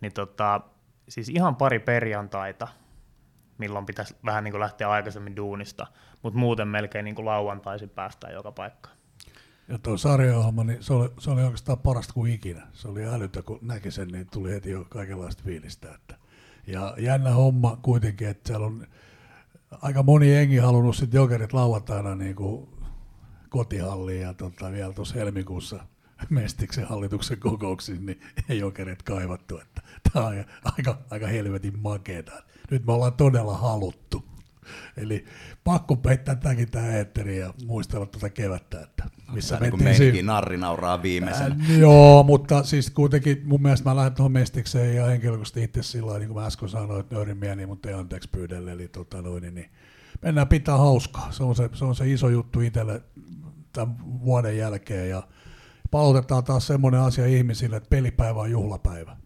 [0.00, 0.60] niin tota,
[1.08, 2.68] siis ihan pari perjantaita,
[3.58, 5.86] milloin pitäisi vähän niin kuin lähteä aikaisemmin duunista,
[6.22, 8.96] mutta muuten melkein niin kuin lauantaisin päästään joka paikkaan.
[9.68, 12.66] Ja tuo sarjaohjelma, niin se oli, se oli oikeastaan parasta kuin ikinä.
[12.72, 15.94] Se oli älytä, kun näki sen, niin tuli heti jo kaikenlaista fiilistä.
[15.94, 16.16] Että.
[16.66, 18.86] Ja jännä homma kuitenkin, että siellä on
[19.82, 22.68] aika moni jengi halunnut sitten jokerit lauantaina niin kuin
[23.48, 25.80] kotihalliin ja tota, vielä tuossa helmikuussa
[26.30, 29.58] Mestiksen hallituksen kokouksiin, niin ei jokerit kaivattu.
[29.58, 29.82] Että
[30.12, 32.32] tämä on aika, aika helvetin makeeta.
[32.70, 34.24] Nyt me ollaan todella haluttu.
[34.96, 35.24] Eli
[35.64, 40.00] pakko peittää tämäkin tämä eetteri ja muistella tuota kevättä, että missä niin mentiin.
[40.00, 41.56] Niin kuin narri nauraa viimeisenä.
[41.70, 46.18] Äh, joo, mutta siis kuitenkin mun mielestä mä lähden tuohon Mestikseen ja henkilökohtaisesti itse sillä
[46.18, 49.42] niin kuin mä äsken sanoin, että nöyrin mieli, mutta ei anteeksi pyydellä, eli tota noin,
[49.42, 49.70] niin, niin
[50.22, 51.32] mennään pitää hauskaa.
[51.32, 53.02] Se on se, se, on se iso juttu itselle
[53.72, 55.22] tämän vuoden jälkeen ja
[55.90, 59.16] palautetaan taas semmoinen asia ihmisille, että pelipäivä on juhlapäivä.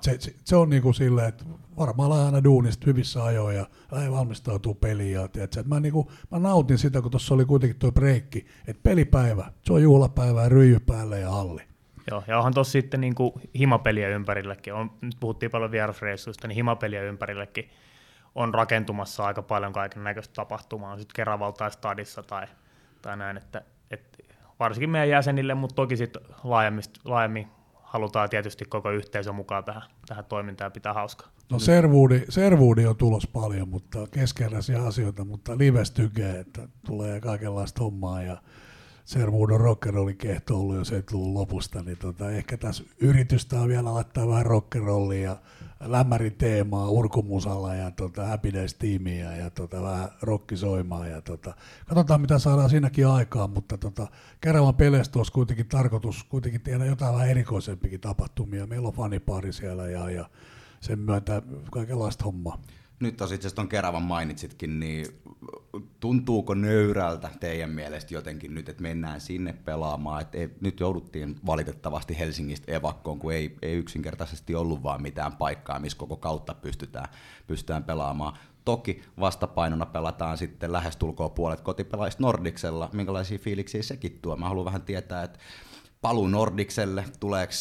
[0.00, 1.44] Se, se, se, on niinku silleen, että
[1.78, 5.12] varmaan aina duunista hyvissä ajoin ja lähden valmistautuu peliin.
[5.12, 9.52] Ja, tiedätkö, mä, niinku, mä nautin sitä, kun tuossa oli kuitenkin tuo breikki, että pelipäivä,
[9.62, 11.62] se on juhlapäivä ja ryijy päälle ja halli.
[12.10, 14.74] Joo, ja onhan tuossa sitten niinku himapeliä ympärillekin.
[14.74, 17.70] On, nyt puhuttiin paljon vierasreissuista, niin himapeliä ympärillekin
[18.34, 22.46] on rakentumassa aika paljon kaiken näköistä tapahtumaa, on sitten Keravalta tai Stadissa tai,
[23.02, 24.18] tai näin, että, että
[24.60, 26.22] varsinkin meidän jäsenille, mutta toki sitten
[27.04, 27.46] laajemmin
[27.94, 31.28] halutaan tietysti koko yhteisö mukaan tähän, tähän toimintaan pitää hauskaa.
[31.50, 37.84] No servuudi, servuudi on tulos paljon, mutta keskeneräisiä asioita, mutta lives tykee, että tulee kaikenlaista
[37.84, 38.36] hommaa ja
[39.04, 44.28] Servuudon rockerollin kehto ollut jo 70-luvun lopusta, niin tota, ehkä tässä yritystä on vielä laittaa
[44.28, 45.36] vähän rockerollia
[45.84, 51.06] lämmärin teemaa urkumusalla ja tota, Happy Days-tiimiä ja tota, vähän rockisoimaa.
[51.06, 51.54] Ja tota,
[51.86, 54.06] katsotaan, mitä saadaan siinäkin aikaan, mutta tota,
[54.40, 58.66] Keravan peleistä olisi kuitenkin tarkoitus kuitenkin tehdä jotain vähän erikoisempikin tapahtumia.
[58.66, 60.28] Meillä on fanipari siellä ja, ja
[60.80, 62.58] sen myötä kaikenlaista hommaa
[63.00, 65.06] nyt tosiaan itse asiassa Keravan mainitsitkin, niin
[66.00, 70.22] tuntuuko nöyrältä teidän mielestä jotenkin nyt, että mennään sinne pelaamaan?
[70.22, 75.78] Et ei, nyt jouduttiin valitettavasti Helsingistä evakkoon, kun ei, ei yksinkertaisesti ollut vaan mitään paikkaa,
[75.78, 77.08] missä koko kautta pystytään,
[77.46, 78.38] pystytään pelaamaan.
[78.64, 82.90] Toki vastapainona pelataan sitten lähestulkoon puolet kotipelaajista Nordiksella.
[82.92, 84.36] Minkälaisia fiiliksiä sekin tuo?
[84.36, 85.38] Mä haluan vähän tietää, että
[86.00, 87.52] paluu Nordikselle, tuleeko,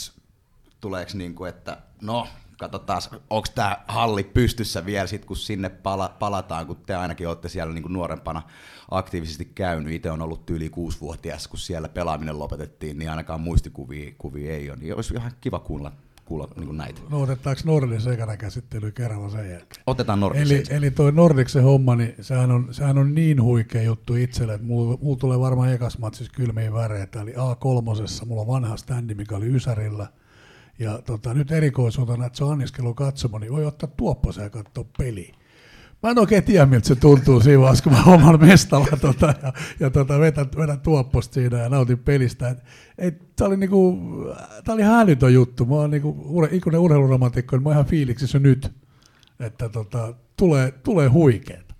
[0.81, 2.27] tuleeko niin kuin, että no
[2.69, 7.49] katsotaan, onko tämä halli pystyssä vielä sit, kun sinne pala- palataan, kun te ainakin olette
[7.49, 8.41] siellä niin kuin nuorempana
[8.91, 9.93] aktiivisesti käynyt.
[9.93, 14.79] Itse on ollut yli kuusivuotias, kun siellä pelaaminen lopetettiin, niin ainakaan muistikuvia kuvia ei ole.
[14.79, 15.91] Niin olisi ihan kiva kuulla,
[16.25, 17.01] kuulla niin kuin näitä.
[17.09, 19.83] No otetaanko Nordin sekana käsittely kerralla sen jälkeen?
[19.87, 24.15] Otetaan Nordin Eli, eli toi Nordiksen homma, niin sehän on, sehän on niin huikea juttu
[24.15, 27.21] itselle, että mulla, mulla tulee varmaan ekas matsissa kylmiä väreitä.
[27.21, 30.07] Eli A3, mulla on vanha standi, mikä oli Ysärillä–
[30.79, 34.85] ja tota, nyt erikoisuutena, että se on anniskelu katsomo, niin voi ottaa tuopposen ja katsoa
[34.97, 35.35] peliä.
[36.03, 39.53] Mä en oikein tiedä, miltä se tuntuu siinä vaiheessa, kun mä oman mestalla tota, ja,
[39.79, 42.49] ja tota, vedän, vedän tuopposta siinä ja nautin pelistä.
[42.49, 42.63] Et,
[42.97, 43.99] et, tää oli, niinku,
[44.63, 45.65] tää oli ihan juttu.
[45.65, 48.71] Mä oon niinku, ure, ikuinen urheiluromantikko, niin mä oon ihan fiiliksissä nyt,
[49.39, 51.72] että tota, tulee, tulee huikeet.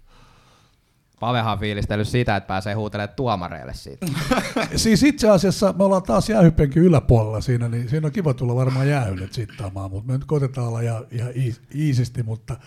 [1.24, 4.08] Pavehan fiilistellyt sitä, että pääsee huutelemaan tuomareille siitä.
[4.76, 8.90] siis itse asiassa me ollaan taas jäähypenkin yläpuolella siinä, niin siinä on kiva tulla varmaan
[8.90, 11.32] jäähylle sittaamaan, mutta me nyt koitetaan olla ihan, ihan
[11.76, 12.58] iisisti, mutta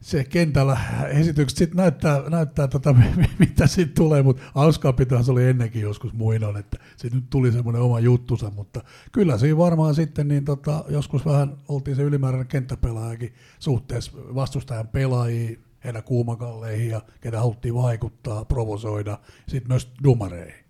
[0.00, 0.78] se kentällä
[1.08, 2.94] esitykset sitten näyttää, näyttää tota,
[3.38, 7.52] mitä siitä tulee, mutta hauskaa pitää se oli ennenkin joskus muinoin, että se nyt tuli
[7.52, 8.80] semmoinen oma juttusa, mutta
[9.12, 15.71] kyllä siinä varmaan sitten niin tota, joskus vähän oltiin se ylimääräinen kenttäpelaajakin suhteessa vastustajan pelaajiin,
[15.84, 19.18] heidän kuumakalleihin ja ketä haluttiin vaikuttaa, provosoida,
[19.48, 20.64] sitten myös dumareihin.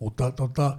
[0.00, 0.78] Mutta tota,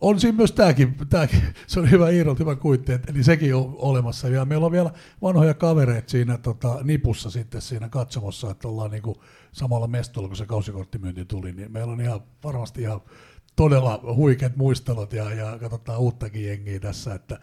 [0.00, 4.28] on siinä myös tämäkin, tämäkin se on hyvä Iirolta, hyvä kuitti, eli sekin on olemassa.
[4.28, 4.90] Ja meillä on vielä
[5.22, 10.46] vanhoja kavereita siinä tota, nipussa sitten siinä katsomossa, että ollaan niinku samalla mestolla, kun se
[10.46, 13.00] kausikorttimyynti tuli, niin meillä on ihan varmasti ihan
[13.56, 17.40] todella huikeat muistelut ja, ja katsotaan uuttakin jengiä tässä, että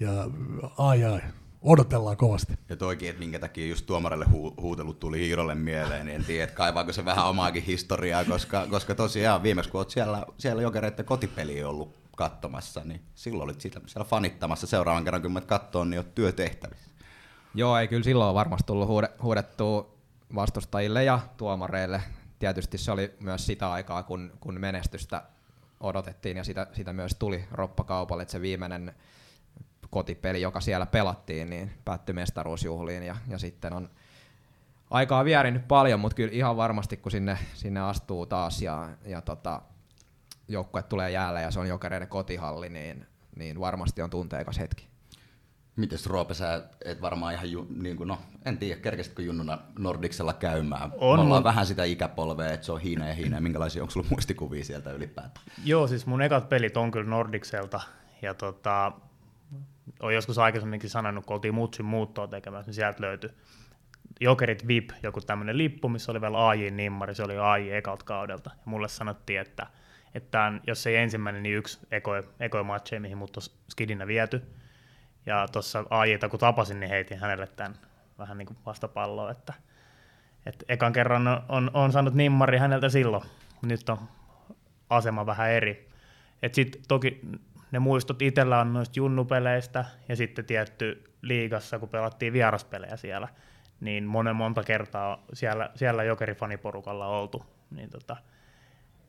[0.00, 0.30] ja
[0.78, 1.20] ai ai,
[1.62, 2.54] odotellaan kovasti.
[2.68, 6.44] Ja toikin, että minkä takia just tuomarille hu- huutelut tuli Hiirolle mieleen, niin en tiedä,
[6.44, 11.04] että kaivaako se vähän omaakin historiaa, koska, koska tosiaan viimeksi kun olet siellä, siellä jokereiden
[11.04, 15.98] kotipeli ollut katsomassa, niin silloin olit siellä, siellä fanittamassa seuraavan kerran, kun mä katsoon, niin
[15.98, 16.90] olet työtehtävissä.
[17.54, 18.88] Joo, ei kyllä silloin on varmasti tullut
[19.22, 19.94] huudettua
[20.34, 22.02] vastustajille ja tuomareille.
[22.38, 25.22] Tietysti se oli myös sitä aikaa, kun, kun menestystä
[25.80, 28.94] odotettiin ja sitä, sitä myös tuli roppakaupalle, että se viimeinen
[29.90, 33.90] kotipeli, joka siellä pelattiin, niin päättyi mestaruusjuhliin ja, ja sitten on
[34.90, 39.62] aikaa vierinyt paljon, mutta kyllä ihan varmasti kun sinne, sinne astuu taas ja, ja tota,
[40.48, 44.90] joukkue tulee jäällä ja se on jokereiden kotihalli, niin, niin varmasti on tunteikas hetki.
[45.76, 50.32] Mites Roope, sä et varmaan ihan, ju, niin kuin, no en tiedä, kerkesitkö junnuna Nordiksella
[50.32, 50.92] käymään?
[50.98, 53.40] On, Me ollaan vähän sitä ikäpolvea, että se on hiina ja hiina.
[53.40, 55.46] Minkälaisia, onko sulla muistikuvia sieltä ylipäätään?
[55.64, 57.80] Joo, siis mun ekat pelit on kyllä Nordikselta.
[58.22, 58.92] Ja tota,
[60.00, 63.30] olen joskus aikaisemminkin sanonut, kun oltiin Mutsin muuttoa tekemässä, niin sieltä löytyi
[64.20, 68.50] Jokerit VIP, joku tämmöinen lippu, missä oli vielä AJ-nimmari, se oli AJ ekalta kaudelta.
[68.52, 69.66] Ja mulle sanottiin, että,
[70.14, 74.42] että jos ei ensimmäinen, niin yksi ekoja, ekoja matcheja, mihin mut on skidinä viety.
[75.26, 77.74] Ja tuossa AJta kun tapasin, niin heitin hänelle tämän
[78.18, 79.54] vähän niin kuin vastapalloa, että,
[80.46, 83.24] että ekan kerran on, on, on saanut nimmari häneltä silloin,
[83.62, 83.98] nyt on
[84.90, 85.90] asema vähän eri.
[86.52, 87.20] Sitten toki
[87.72, 93.28] ne muistot itsellä on noista junnupeleistä ja sitten tietty liigassa, kun pelattiin vieraspelejä siellä,
[93.80, 97.42] niin monen monta kertaa siellä, siellä jokerifaniporukalla oltu.
[97.70, 98.16] Niin tota,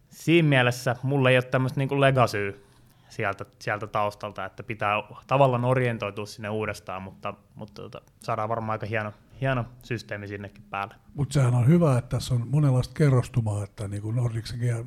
[0.09, 2.65] siinä mielessä mulla ei ole tämmöistä niin legacy
[3.09, 4.95] sieltä, sieltä taustalta, että pitää
[5.27, 10.95] tavallaan orientoitua sinne uudestaan, mutta, mutta tota, saadaan varmaan aika hieno, hieno systeemi sinnekin päälle.
[11.13, 14.85] Mutta sehän on hyvä, että tässä on monenlaista kerrostumaa, että niin kuin Nordiksenkin ja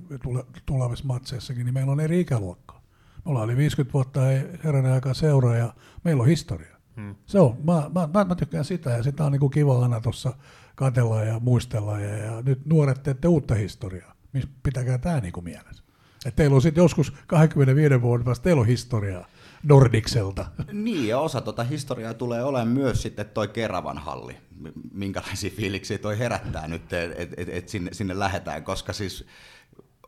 [0.66, 2.83] tulevissa matseissakin, niin meillä on eri ikäluokkaa.
[3.24, 4.20] Me ollaan yli 50 vuotta
[4.64, 6.76] herran aikaa seuraa ja meillä on historia.
[6.96, 7.14] Hmm.
[7.26, 10.00] Se on, mä, mä, mä, mä, tykkään sitä ja sitä on niin kuin kiva aina
[10.00, 10.32] tuossa
[10.74, 14.14] katella ja muistella ja, ja nyt nuoret teette uutta historiaa.
[14.62, 15.84] Pitäkää tämä niin kuin mielessä.
[16.26, 19.26] Et teillä on sitten joskus 25 vuoden päästä, teillä on historiaa
[19.62, 20.46] Nordikselta.
[20.72, 24.36] Niin, ja osa tuota historiaa tulee olemaan myös sitten toi Keravan halli.
[24.92, 29.26] Minkälaisia fiiliksiä toi herättää nyt, että et, et, et sinne, sinne lähdetään, koska siis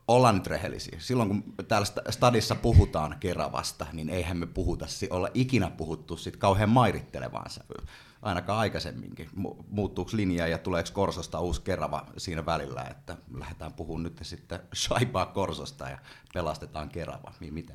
[0.09, 0.97] ollaan nyt rehellisiä.
[0.99, 6.71] Silloin kun täällä stadissa puhutaan Keravasta, niin eihän me puhuta, olla ikinä puhuttu sit kauhean
[6.71, 7.89] mairittelevaan sävyyn.
[8.23, 9.29] Ainakaan aikaisemminkin.
[9.69, 15.27] Muuttuuko linja ja tuleeko Korsosta uusi Kerava siinä välillä, että lähdetään puhumaan nyt sitten shaipaa
[15.27, 15.99] Korsosta ja
[16.35, 17.33] pelastetaan Kerava.
[17.51, 17.75] Mitä,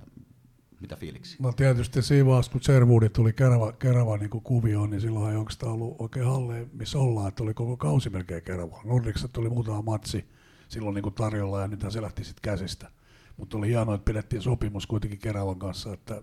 [0.80, 1.38] mitä fiiliksi?
[1.40, 5.72] No tietysti siinä vaiheessa, kun Sherwoodi tuli Kerava, Kerava niin kuvioon, niin silloin ei oikeastaan
[5.72, 8.82] ollut oikein halle, missä ollaan, että oli koko kausi melkein Kerava.
[8.84, 10.26] Nordikset tuli muutama matsi,
[10.72, 12.92] silloin niin kuin tarjolla ja niitä se lähti sitten käsistä.
[13.38, 16.22] Mutta oli hienoa, että pidettiin sopimus kuitenkin Keravan kanssa, että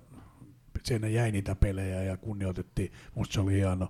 [0.82, 2.92] siinä jäi niitä pelejä ja kunnioitettiin.
[3.14, 3.88] Musta se oli hieno.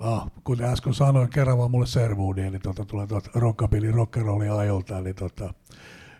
[0.00, 5.14] Ah, kuten äsken sanoin, Kerava mulle servuudi, eli tuota, tulee tuota rockabilly rockerolli ajolta, eli
[5.14, 5.54] tuota,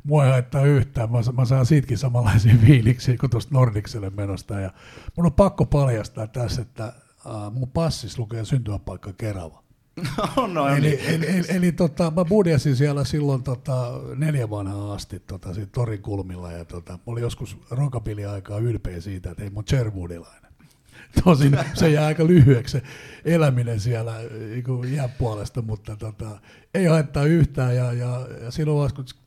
[0.05, 1.13] mua ei haittaa yhtään.
[1.13, 4.61] Mä, mä saan siitäkin samanlaisia fiiliksiä kuin tuosta Nordikselle menosta.
[4.61, 4.71] Ja
[5.17, 6.93] mun on pakko paljastaa tässä, että
[7.27, 9.62] uh, mun passis lukee syntymäpaikka Kerava.
[9.97, 14.93] No, no, eli, eli, eli, eli, eli tota, mä budjasin siellä silloin tota, neljä vanhaa
[14.93, 19.65] asti tota, torin kulmilla ja tota, mä olin joskus rockabili-aikaa ylpeä siitä, että ei mun
[19.69, 20.53] Sherwoodilainen.
[21.25, 22.83] Tosin se jää aika lyhyeksi se
[23.25, 24.15] eläminen siellä
[24.51, 26.41] niin jää puolesta, mutta tota,
[26.75, 29.23] ei haittaa yhtään ja, ja, ja silloin vaiheessa, kun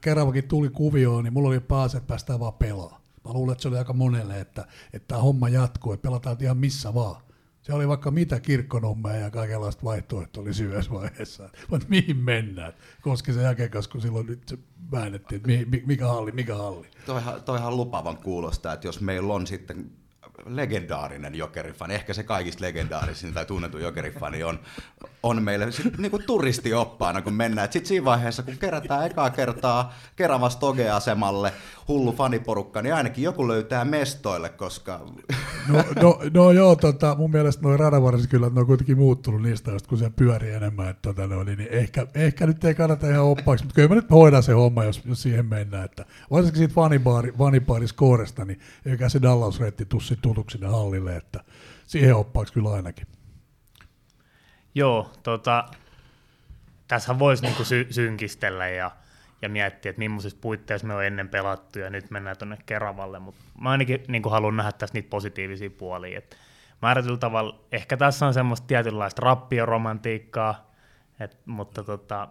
[0.00, 3.00] kerrankin tuli kuvioon, niin mulla oli paas, että päästään vaan pelaa.
[3.24, 6.56] Mä luulen, että se oli aika monelle, että, että tämä homma jatkuu, että pelataan ihan
[6.56, 7.22] missä vaan.
[7.64, 11.48] Se oli vaikka mitä kirkkonummea ja kaikenlaista vaihtoehtoa oli syvässä vaiheessa.
[11.70, 12.72] Mutta mihin mennään?
[13.00, 14.60] Koski se jälkeen, kun silloin nyt
[14.92, 16.86] väännettiin, että mikä halli, mikä halli.
[17.06, 19.90] Toihan, toihan lupavan kuulostaa, että jos meillä on sitten
[20.46, 24.60] legendaarinen jokerifani, ehkä se kaikista legendaarisin tai tunnettu jokerifani on,
[25.22, 27.72] on meille niin kuin turistioppaana, kun mennään.
[27.72, 31.52] Sitten siinä vaiheessa, kun kerätään ekaa kertaa Keravas Toge-asemalle
[31.88, 35.00] hullu faniporukka, niin ainakin joku löytää mestoille, koska...
[35.68, 39.70] No, no, no joo, tota, mun mielestä noin radavarsit kyllä, ne on kuitenkin muuttunut niistä,
[39.88, 40.88] kun se pyörii enemmän.
[40.88, 44.10] Että, tota, no, niin ehkä, ehkä, nyt ei kannata ihan oppaaksi, mutta kyllä me nyt
[44.10, 45.84] hoidaan se homma, jos, jos siihen mennään.
[45.84, 51.44] Että, varsinkin siitä fanibaari, fanibaariskooresta, niin eikä se Dallas Retti tussi tutuksi sinne hallille, että
[51.86, 53.06] siihen oppaaksi kyllä ainakin.
[54.74, 55.64] Joo, tota,
[56.88, 58.90] tässä voisi niinku sy- synkistellä ja,
[59.42, 63.40] ja miettiä, että millaisissa puitteissa me on ennen pelattu ja nyt mennään tuonne Keravalle, mutta
[63.60, 66.18] mä ainakin niinku haluan nähdä tässä niitä positiivisia puolia.
[66.18, 66.36] Et
[66.82, 70.70] määrätyllä tavalla, ehkä tässä on semmoista tietynlaista rappioromantiikkaa,
[71.20, 72.28] et, mutta, tota,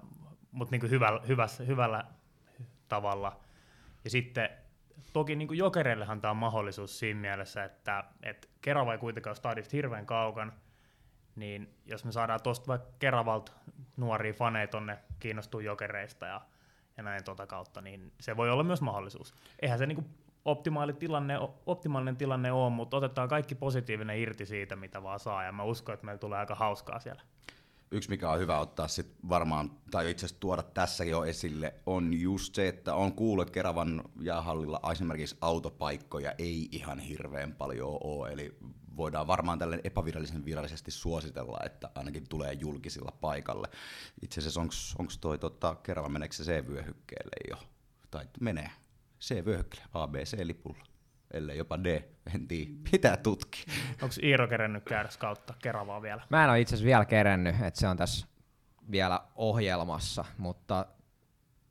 [0.52, 2.04] mutta niinku hyvällä, hyvässä, hyvällä
[2.88, 3.39] tavalla.
[4.04, 4.50] Ja sitten
[5.13, 10.06] toki niin jokereillehan tämä on mahdollisuus siinä mielessä, että, että Kerava ei kuitenkaan stadista hirveän
[10.06, 10.54] kaukan,
[11.36, 13.52] niin jos me saadaan tuosta vaikka Keravalta
[13.98, 16.42] nuoria faneja tonne kiinnostuu jokereista ja,
[16.97, 19.36] ja näin tuota kautta, niin se voi olla myös mahdollisuus.
[19.62, 20.10] Eihän se niin
[20.45, 25.51] optimaali tilanne, optimaalinen tilanne ole, mutta otetaan kaikki positiivinen irti siitä, mitä vaan saa, ja
[25.51, 27.21] mä uskon, että meillä tulee aika hauskaa siellä
[27.93, 32.13] yksi, mikä on hyvä ottaa sit varmaan, tai itse asiassa tuoda tässä jo esille, on
[32.13, 38.32] just se, että on kuullut, että Keravan jäähallilla esimerkiksi autopaikkoja ei ihan hirveän paljon ole,
[38.32, 38.58] eli
[38.97, 43.67] voidaan varmaan tälle epävirallisen virallisesti suositella, että ainakin tulee julkisilla paikalle.
[44.21, 44.62] Itse asiassa
[44.99, 47.58] onko toi tota, Kerava, meneekö se C-vyöhykkeelle jo?
[48.12, 48.69] Tai menee
[49.21, 50.92] C-vyöhykkeelle, ABC-lipulla
[51.34, 52.04] ellei jopa D,
[52.36, 53.63] en tiedä, pitää tutkia.
[54.02, 56.22] Onko Iiro kerennyt käydä kautta Keravaa vielä?
[56.30, 58.28] Mä en ole itse asiassa vielä kerennyt, että se on tässä
[58.91, 60.86] vielä ohjelmassa, mutta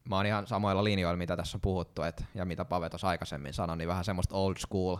[0.08, 3.54] mä oon ihan samoilla linjoilla, mitä tässä on puhuttu, et, ja mitä Pave tuossa aikaisemmin
[3.54, 4.96] sanoi, niin vähän semmoista old school,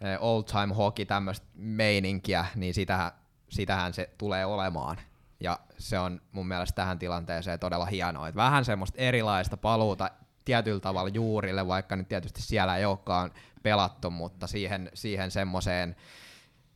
[0.00, 3.12] eh, old time hockey, tämmöistä meininkiä, niin sitähän,
[3.48, 4.96] sitähän se tulee olemaan.
[5.40, 8.28] Ja se on mun mielestä tähän tilanteeseen todella hienoa.
[8.28, 10.10] Et vähän semmoista erilaista paluuta
[10.46, 13.30] tietyllä tavalla juurille, vaikka nyt tietysti siellä ei olekaan
[13.62, 15.96] pelattu, mutta siihen, siihen semmoiseen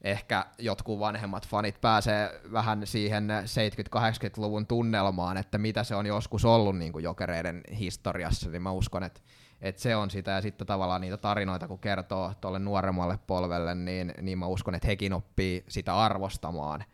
[0.03, 6.79] ehkä jotkut vanhemmat fanit pääsee vähän siihen 70-80-luvun tunnelmaan, että mitä se on joskus ollut
[6.79, 9.21] niin kuin jokereiden historiassa, niin mä uskon, että,
[9.61, 14.15] että se on sitä, ja sitten tavallaan niitä tarinoita, kun kertoo tuolle nuoremmalle polvelle, niin,
[14.21, 16.85] niin mä uskon, että hekin oppii sitä arvostamaan,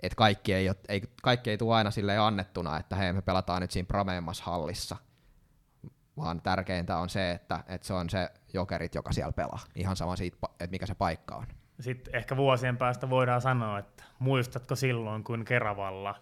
[0.00, 3.70] että kaikki ei, ei, kaikki ei tule aina sille annettuna, että hei, me pelataan nyt
[3.70, 4.96] siinä Prameemmassa hallissa,
[6.16, 9.60] vaan tärkeintä on se, että, että se on se jokerit, joka siellä pelaa.
[9.74, 11.46] Ihan sama siitä, että mikä se paikka on.
[11.80, 16.14] Sitten ehkä vuosien päästä voidaan sanoa, että muistatko silloin, kun Keravalla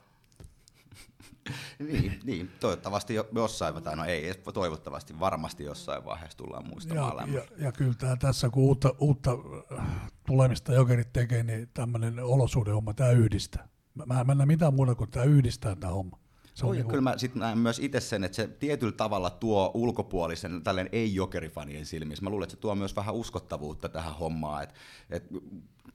[1.78, 7.42] niin, niin, toivottavasti jossain, tai no ei, toivottavasti varmasti jossain vaiheessa tullaan muistamaan ja, ja,
[7.59, 9.31] ja kyllä tämä tässä, kun uutta, uutta
[9.78, 9.87] äh,
[10.26, 13.68] tulemista jokerit tekee, niin tämmöinen olosuhdehomma, tämä yhdistää.
[13.94, 16.18] Mä, mä en näe mitään muuta kuin tämä yhdistää tämä homma.
[16.54, 19.70] Se on niin kyllä mä sit näen myös itse sen, että se tietyllä tavalla tuo
[19.74, 22.24] ulkopuolisen, tälleen ei-jokerifanien silmissä.
[22.24, 24.62] Mä luulen, että se tuo myös vähän uskottavuutta tähän hommaan.
[24.62, 24.74] Et,
[25.10, 25.24] et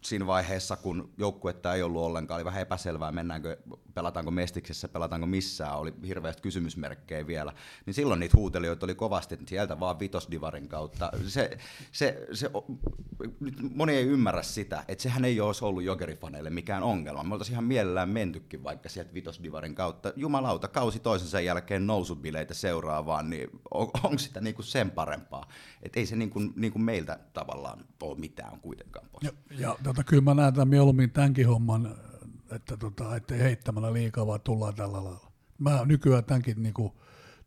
[0.01, 3.57] siinä vaiheessa, kun joukkuetta ei ollut ollenkaan, oli vähän epäselvää, mennäänkö,
[3.93, 7.53] pelataanko Mestiksessä, pelataanko missään, oli hirveästi kysymysmerkkejä vielä,
[7.85, 11.11] niin silloin niitä huutelijoita oli kovasti, että sieltä vaan vitosdivarin kautta.
[11.27, 11.57] Se,
[11.91, 12.51] se, se,
[13.39, 17.23] nyt moni ei ymmärrä sitä, että sehän ei olisi ollut jokerifaneille mikään ongelma.
[17.23, 20.13] Me oltaisiin ihan mielellään mentykin vaikka sieltä vitosdivarin kautta.
[20.15, 25.49] Jumalauta, kausi toisensa jälkeen nousubileitä seuraavaan, niin on, onko sitä niinku sen parempaa?
[25.83, 29.23] Et ei se niinku, niinku meiltä tavallaan ole mitään kuitenkaan pois.
[29.23, 31.95] Ja, ja tota, kyllä mä näen tämän mieluummin tämänkin homman,
[32.51, 35.31] että tota, ettei heittämällä liikaa, vaan tullaan tällä lailla.
[35.57, 36.93] Mä nykyään tämänkin niin kuin,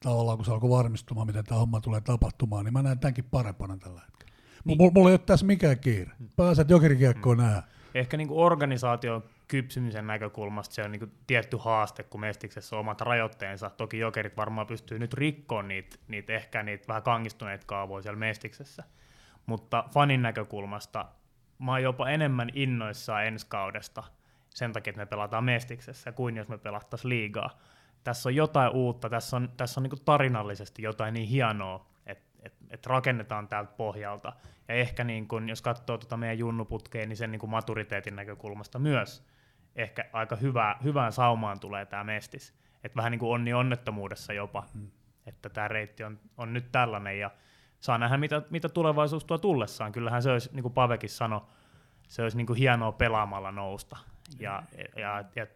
[0.01, 3.77] tavallaan, kun se alkoi varmistumaan, miten tämä homma tulee tapahtumaan, niin mä näen tämänkin parempana
[3.77, 4.35] tällä hetkellä.
[4.65, 4.79] Niin.
[4.79, 6.11] Mulla, mulla ei ole tässä mikään kiire.
[6.37, 7.43] Pääset jokerikiekkoon mm.
[7.43, 7.63] nähdä.
[7.95, 13.71] Ehkä niin organisaation kypsymisen näkökulmasta se on niin tietty haaste, kun Mestiksessä on omat rajoitteensa.
[13.71, 18.85] Toki jokerit varmaan pystyy nyt rikkoon niitä, niitä ehkä niitä vähän kangistuneita kaavoja siellä Mestiksessä.
[19.47, 21.07] Mutta fanin näkökulmasta
[21.61, 24.03] mä oon jopa enemmän innoissaan ensi kaudesta
[24.51, 27.59] sen takia, että me pelataan Mestiksessä, kuin jos me pelattaisiin liigaa.
[28.05, 32.55] Tässä on jotain uutta, tässä on, tässä on niin tarinallisesti jotain niin hienoa, että et,
[32.71, 34.33] et rakennetaan täältä pohjalta.
[34.69, 39.27] Ja ehkä niin kun, jos katsoo tuota meidän junnuputkeen, niin sen niin maturiteetin näkökulmasta myös
[39.77, 42.55] ehkä aika hyvä, hyvään saumaan tulee tämä Mestis.
[42.85, 44.91] Että vähän niin kuin onni onnettomuudessa jopa, hmm.
[45.27, 47.19] että tämä reitti on, on nyt tällainen.
[47.19, 47.31] Ja
[47.81, 49.93] saa nähdä, mitä, mitä tulevaisuus tuo tullessaan.
[49.93, 51.41] Kyllähän se olisi, niin kuin Pavekin sanoi,
[52.09, 53.97] se olisi niin kuin hienoa pelaamalla nousta.
[54.39, 54.63] Ja,
[54.97, 55.47] ja, ja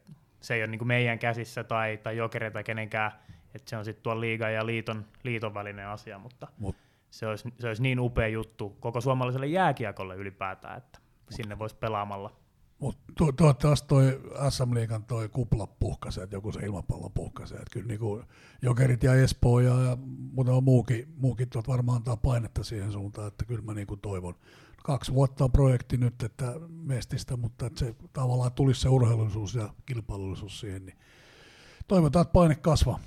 [0.41, 3.13] se ei ole niin kuin meidän käsissä tai, tai jokereita tai kenenkään,
[3.55, 6.77] että se on sitten tuon liigan ja liiton, liiton välinen asia, mutta Mut.
[7.11, 10.99] se, olisi, se olisi niin upea juttu koko suomalaiselle jääkiekolle ylipäätään, että
[11.31, 12.44] sinne voisi pelaamalla.
[12.79, 14.21] Mutta to, toivottavasti toi
[14.51, 17.55] SM Liigan toi kupla puhkasi, että joku se ilmapallo puhkasi.
[17.55, 18.23] Että kyllä niinku
[18.63, 19.97] Jokerit ja Espoo ja, ja
[20.33, 24.35] muutama muukin, muukin tuot varmaan antaa painetta siihen suuntaan, että kyllä mä niinku toivon.
[24.85, 29.69] Kaksi vuotta on projekti nyt, että mestistä, mutta että se tavallaan tulisi se urheilullisuus ja
[29.87, 30.99] kilpailullisuus siihen, niin
[31.89, 32.99] toivotaan, että paine kasvaa.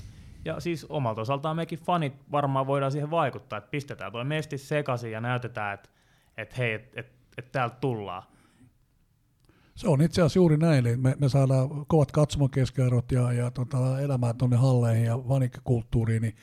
[0.46, 5.12] Ja siis omalta osaltaan mekin fanit varmaan voidaan siihen vaikuttaa, että pistetään tuo mestis sekaisin
[5.12, 5.90] ja näytetään, että,
[6.38, 8.24] että hei, että, että, että täältä tullaan.
[9.78, 14.00] Se on itse asiassa juuri näin, eli me, me saadaan kovat katsomakeskiarvot ja, ja tota,
[14.00, 16.36] elämää tuonne halleihin ja vanikkakulttuuriin, niin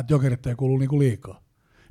[0.00, 1.40] että jokerit ei kuulu niinku liikaa.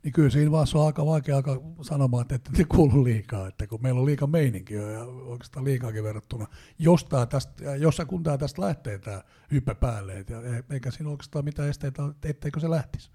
[0.04, 3.82] Niin kyllä siinä se on aika vaikea alkaa sanomaan, että ette kuulu liikaa, että kun
[3.82, 6.47] meillä on liika meininki ja oikeastaan liikaakin verrattuna,
[6.80, 9.22] jos, tää tästä, jos kun tämä tästä lähtee tämä
[9.52, 13.12] hyppe päälle, et, e, eikä siinä oikeastaan mitään esteitä, etteikö se lähtisi.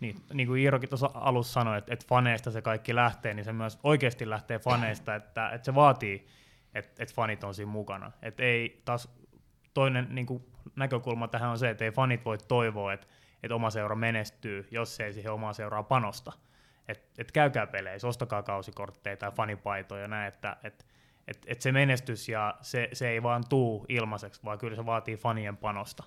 [0.00, 3.52] Niin, niin kuin Iirokin tuossa alussa sanoi, että, että faneista se kaikki lähtee, niin se
[3.52, 6.26] myös oikeasti lähtee faneista, että, että se vaatii
[6.74, 8.12] että et fanit on siinä mukana.
[8.22, 9.08] Et ei taas
[9.74, 10.44] toinen niin kuin
[10.76, 13.06] näkökulma tähän on se, että ei fanit voi toivoa, että
[13.42, 16.32] et oma seura menestyy, jos ei siihen omaa seuraa panosta.
[16.88, 20.86] Et, et käykää peleissä, ostakaa kausikortteja tai fanipaitoja näin, että et,
[21.28, 25.16] et, et se menestys ja se, se ei vaan tuu ilmaiseksi, vaan kyllä se vaatii
[25.16, 26.04] fanien panosta.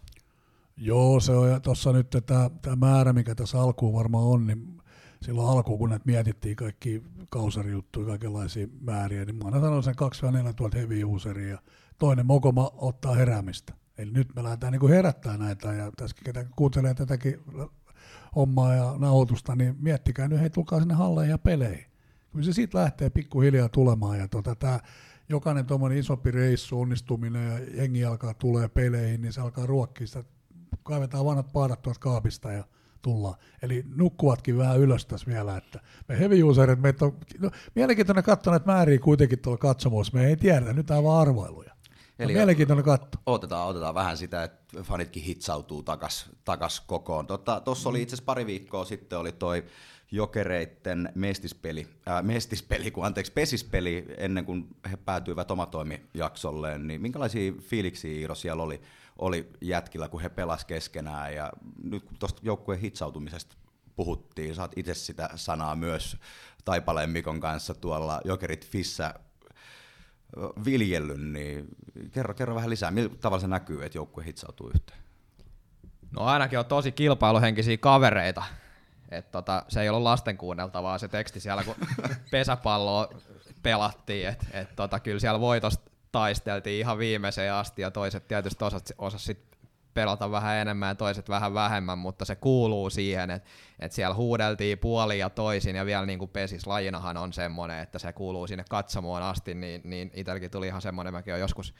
[0.77, 4.81] Joo, se on, ja tuossa nyt tämä määrä, mikä tässä alkuun varmaan on, niin
[5.21, 10.25] silloin alkuun, kun näitä mietittiin kaikki kausarijuttuja, kaikenlaisia määriä, niin mä aina sanoin sen 2
[10.31, 11.57] 4 tuolta heavy useria, ja
[11.97, 13.73] toinen mokoma ottaa heräämistä.
[13.97, 17.39] Eli nyt me lähdetään niin herättää näitä, ja tässä ketä kuuntelee tätäkin
[18.35, 21.85] hommaa ja nauhoitusta, niin miettikää nyt, hei tulkaa sinne halleen ja peleihin.
[22.31, 24.79] Kyllä se siitä lähtee pikkuhiljaa tulemaan, ja tota, tämä
[25.29, 30.23] jokainen tuommoinen isompi reissu, onnistuminen ja jengi alkaa tulee peleihin, niin se alkaa ruokkia sitä,
[30.83, 32.63] kaivetaan vanhat paadat tuolta kaapista ja
[33.01, 33.35] tullaan.
[33.61, 38.51] Eli nukkuvatkin vähän ylös tässä vielä, että me heavy userit, meitä on no, mielenkiintoinen katsoa
[38.51, 41.77] näitä määriä kuitenkin tuolla katsomossa, me ei tiedä, nyt on vaan arvailuja.
[42.19, 43.17] Eli no, mielenkiintoinen katto.
[43.25, 47.27] Otetaan, otetaan vähän sitä, että fanitkin hitsautuu takas, takas kokoon.
[47.27, 49.63] Tuossa tota, oli itse asiassa pari viikkoa sitten oli toi
[50.11, 58.11] jokereitten mestispeli, äh, mestispeli, kun anteeksi, pesispeli ennen kuin he päätyivät omatoimijaksolleen, niin minkälaisia fiiliksiä
[58.11, 58.81] Iiro siellä oli?
[59.17, 61.35] Oli jätkillä, kun he pelas keskenään.
[61.35, 61.51] Ja
[61.83, 63.55] nyt kun tuosta joukkueen hitsautumisesta
[63.95, 66.17] puhuttiin, saat itse sitä sanaa myös
[66.65, 69.13] Taipaleen Mikon kanssa tuolla Jokerit Fissä
[70.65, 71.67] viljellyt, niin
[72.11, 74.99] kerro, kerro vähän lisää, millä tavalla se näkyy, että joukkue hitsautuu yhteen?
[76.11, 78.43] No ainakin on tosi kilpailuhenkisiä kavereita.
[79.09, 81.75] Et tota, se ei ollut lasten kuunneltavaa se teksti siellä, kun
[82.31, 83.07] pesäpalloa
[83.63, 84.27] pelattiin.
[84.27, 89.25] Et, et tota, kyllä siellä voitosta taisteltiin ihan viimeiseen asti ja toiset tietysti osas, osas
[89.25, 89.47] sit
[89.93, 93.49] pelata vähän enemmän ja toiset vähän vähemmän, mutta se kuuluu siihen, että,
[93.79, 96.67] että siellä huudeltiin puoli ja toisin ja vielä niin kuin pesis.
[96.67, 101.13] Lajinahan on semmoinen, että se kuuluu sinne katsomoon asti, niin, niin itselläkin tuli ihan semmoinen,
[101.13, 101.73] mäkin olen joskus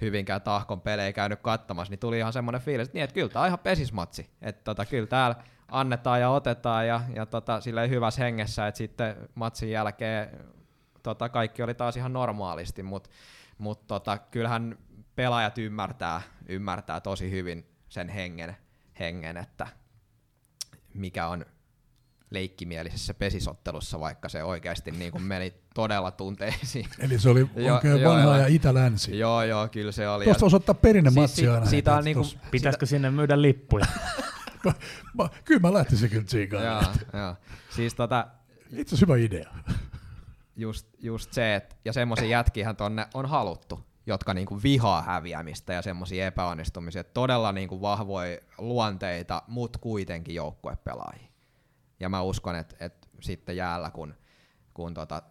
[0.00, 3.40] hyvinkään tahkon pelejä käynyt katsomassa, niin tuli ihan semmoinen fiilis, että, niin, että kyllä tämä
[3.42, 5.36] on ihan pesismatsi, että tota, kyllä täällä
[5.68, 10.30] annetaan ja otetaan ja, ja tota, silleen hyvässä hengessä, että sitten matsin jälkeen
[11.02, 13.10] tota, kaikki oli taas ihan normaalisti, mutta
[13.58, 14.78] mutta tota, kyllähän
[15.16, 18.56] pelaajat ymmärtää, ymmärtää tosi hyvin sen hengen,
[18.98, 19.66] hengen, että
[20.94, 21.44] mikä on
[22.30, 26.86] leikkimielisessä pesisottelussa, vaikka se oikeasti niin kuin meni todella tunteisiin.
[26.98, 27.40] Eli se oli
[27.72, 29.18] oikein jo, vanha jo, ja itä-länsi.
[29.18, 30.24] Joo, joo, kyllä se oli.
[30.24, 31.66] Tuosta voisi ottaa perinnematsi si, aina.
[31.66, 33.86] Siitä on niinku, pitäisikö sinne myydä lippuja?
[35.44, 36.64] kyllä mä lähtisin kyllä tsiikaan.
[36.64, 36.82] joo,
[37.12, 37.36] joo.
[37.70, 38.26] Siis tota,
[38.64, 39.50] Itse asiassa hyvä idea
[40.56, 45.82] just, just se, että ja semmoisia jätkihän tonne on haluttu, jotka niinku vihaa häviämistä ja
[45.82, 47.04] semmoisia epäonnistumisia.
[47.04, 51.28] Todella niinku vahvoja luonteita, mutta kuitenkin joukkuepelaajia.
[52.00, 54.14] Ja mä uskon, että et sitten jäällä, kun,
[54.74, 55.22] kun tota,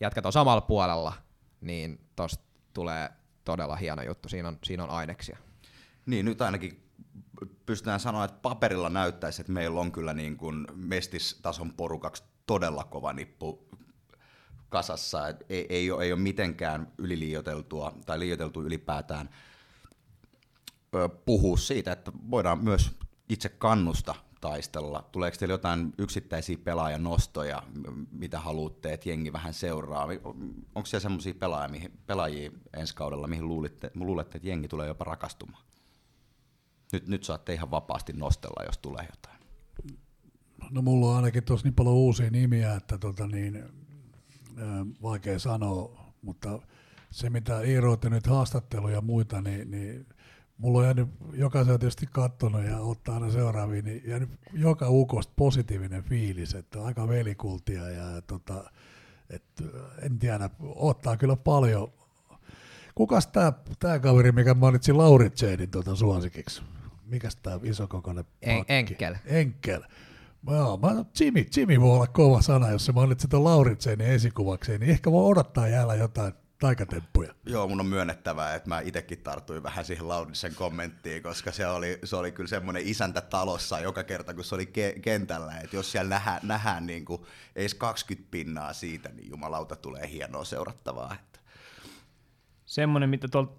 [0.00, 1.12] jätkät on samalla puolella,
[1.60, 2.44] niin tosta
[2.74, 3.10] tulee
[3.44, 4.28] todella hieno juttu.
[4.28, 5.38] Siinä on, siinä on aineksia.
[6.06, 6.90] Niin, nyt ainakin
[7.66, 13.12] pystytään sanoa, että paperilla näyttäisi, että meillä on kyllä niin kuin mestistason porukaksi todella kova
[13.12, 13.69] nippu
[14.70, 19.30] kasassa, et ei, ei, ole, ei ole mitenkään yliliioteltua tai liioteltua ylipäätään
[20.94, 22.90] ö, puhua siitä, että voidaan myös
[23.28, 25.08] itse kannusta taistella.
[25.12, 27.62] Tuleeko teille jotain yksittäisiä pelaajan nostoja,
[28.12, 30.08] mitä haluatte, että jengi vähän seuraa?
[30.74, 35.64] Onko siellä sellaisia pelaajia, pelaajia ensi kaudella, mihin luulitte, luulette, että jengi tulee jopa rakastumaan?
[36.92, 39.40] Nyt, nyt saatte ihan vapaasti nostella, jos tulee jotain.
[40.70, 43.64] No mulla on ainakin tuossa niin paljon uusia nimiä, että tota niin,
[45.02, 46.58] vaikea sanoa, mutta
[47.10, 50.06] se mitä Iiro nyt haastatteluja ja muita, niin, niin
[50.58, 55.32] mulla on jäänyt, jokaisen on tietysti katsonut ja ottaa aina seuraaviin, niin jäänyt joka ukosta
[55.36, 58.64] positiivinen fiilis, että on aika velikultia ja tota,
[59.30, 59.42] Et,
[60.02, 61.92] en tiedä, ottaa kyllä paljon.
[62.94, 66.62] Kukas tämä tää kaveri, mikä mainitsi Lauritseinin tuota suosikiksi?
[67.06, 68.72] Mikäs tämä isokokoinen En, pakki?
[68.72, 69.14] enkel.
[69.26, 69.82] Enkel.
[70.46, 74.90] Joo, mä, Jimmy, Jimmy voi olla kova sana, jos se mainitsit tuon Lauritseinin esikuvakseen, niin
[74.90, 77.34] ehkä voi odottaa jäällä jotain taikatemppuja.
[77.46, 81.98] Joo, mun on myönnettävää, että mä itsekin tartuin vähän siihen Laudisen kommenttiin, koska se oli,
[82.04, 85.92] se oli kyllä semmoinen isäntä talossa joka kerta, kun se oli ke- kentällä, että jos
[85.92, 87.22] siellä nähdään, nähdään niin kuin
[87.56, 91.14] edes 20 pinnaa siitä, niin jumalauta tulee hienoa seurattavaa.
[91.14, 91.40] Että.
[92.66, 93.52] Semmoinen, mitä tuolta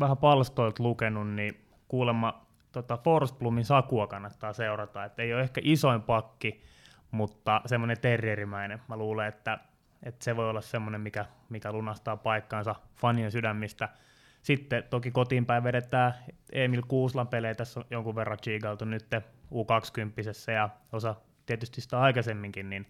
[0.00, 2.45] vähän palstoilta lukenut, niin kuulemma
[2.82, 6.62] tota Forsblumin Sakua kannattaa seurata, että ei ole ehkä isoin pakki,
[7.10, 8.80] mutta semmoinen terrierimäinen.
[8.88, 9.58] Mä luulen, että,
[10.02, 13.88] että se voi olla semmoinen, mikä, mikä lunastaa paikkaansa fanien sydämistä.
[14.42, 16.14] Sitten toki kotiin päin vedetään
[16.52, 19.06] Emil Kuuslan pelejä, tässä on jonkun verran chiigailtu nyt
[19.52, 21.14] U20 ja osa
[21.46, 22.86] tietysti sitä aikaisemminkin, niin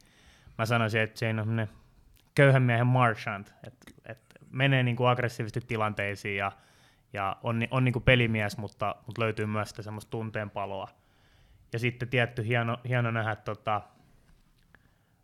[0.58, 1.66] mä sanoisin, että se on
[2.34, 4.18] köyhän miehen Marchand, että et
[4.50, 6.52] menee niinku aggressiivisesti tilanteisiin ja,
[7.12, 10.88] ja on, on niinku pelimies, mutta, mutta löytyy myös sitä semmoista tunteenpaloa.
[11.72, 13.82] Ja sitten tietty hieno, hieno nähdä tota,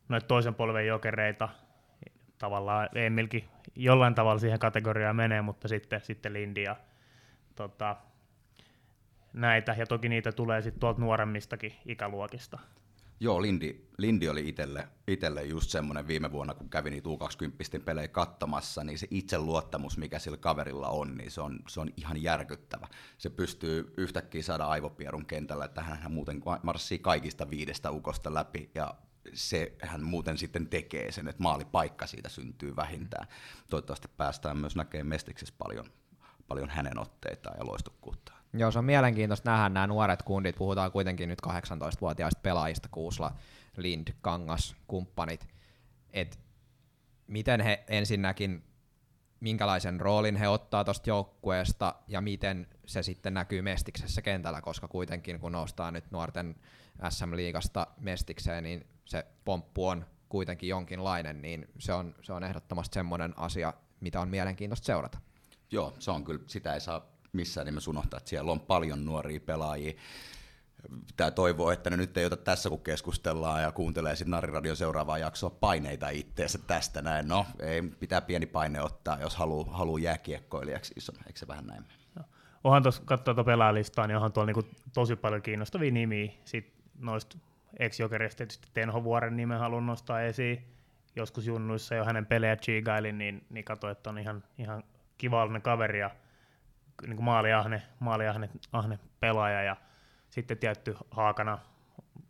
[0.09, 1.49] noita toisen polven jokereita,
[2.39, 6.77] tavallaan Emilkin jollain tavalla siihen kategoriaan menee, mutta sitten, sitten Lindi ja
[7.55, 7.97] tota,
[9.33, 12.59] näitä, ja toki niitä tulee sitten tuolta nuoremmistakin ikäluokista.
[13.23, 18.09] Joo, Lindi, Lindi oli itelle, itelle just semmoinen viime vuonna, kun kävi niitä U20 pelejä
[18.09, 22.89] katsomassa, niin se itseluottamus, mikä sillä kaverilla on, niin se on, se on ihan järkyttävä.
[23.19, 28.95] Se pystyy yhtäkkiä saada aivopierun kentällä, että hän muuten marssii kaikista viidestä ukosta läpi, ja
[29.35, 33.27] se hän muuten sitten tekee sen, että maalipaikka siitä syntyy vähintään.
[33.69, 35.87] Toivottavasti päästään myös näkemään Mestiksessä paljon,
[36.49, 38.42] paljon hänen otteitaan ja loistokkuuttaan.
[38.53, 40.57] Joo, se on mielenkiintoista nähdä nämä nuoret kundit.
[40.57, 43.33] Puhutaan kuitenkin nyt 18-vuotiaista pelaajista, Kuusla,
[43.77, 45.49] Lind, Kangas, kumppanit.
[46.11, 46.39] Et
[47.27, 48.65] miten he ensinnäkin,
[49.41, 55.41] minkälaisen roolin he ottaa tuosta joukkueesta ja miten se sitten näkyy Mestiksessä kentällä, koska kuitenkin
[55.41, 56.55] kun noustaa nyt nuorten
[57.09, 63.39] SM-liigasta Mestikseen, niin se pomppu on kuitenkin jonkinlainen, niin se on, se on ehdottomasti semmoinen
[63.39, 65.19] asia, mitä on mielenkiintoista seurata.
[65.71, 69.41] Joo, se on kyllä, sitä ei saa missään nimessä unohtaa, että siellä on paljon nuoria
[69.41, 69.93] pelaajia.
[71.17, 75.19] Tämä toivoo, että ne nyt ei ota tässä, kun keskustellaan ja kuuntelee sitten Nariradion seuraavaa
[75.19, 77.29] jaksoa paineita itteensä tästä näin.
[77.29, 80.95] No, ei, pitää pieni paine ottaa, jos haluaa haluu jääkiekkoilijaksi,
[81.27, 81.85] eikö se vähän näin?
[82.15, 82.23] No.
[82.65, 84.65] Onhan tuossa, katsoo tuota pelaajalistaa, niin onhan tuolla niinku
[84.95, 86.33] tosi paljon kiinnostavia nimiä.
[86.45, 87.39] Sitten noista
[87.79, 90.65] ex-jokereista tietysti Tenho Vuoren nimen haluan nostaa esiin.
[91.17, 94.85] Joskus junnuissa jo hänen pelejä chigailin, niin, niin katsoin, että on ihan, ihan
[95.19, 96.11] kivallinen kaveri ja
[97.07, 99.77] niin kuin maaliahne, maaliahne ahne pelaaja ja
[100.31, 101.59] sitten tietty Haakana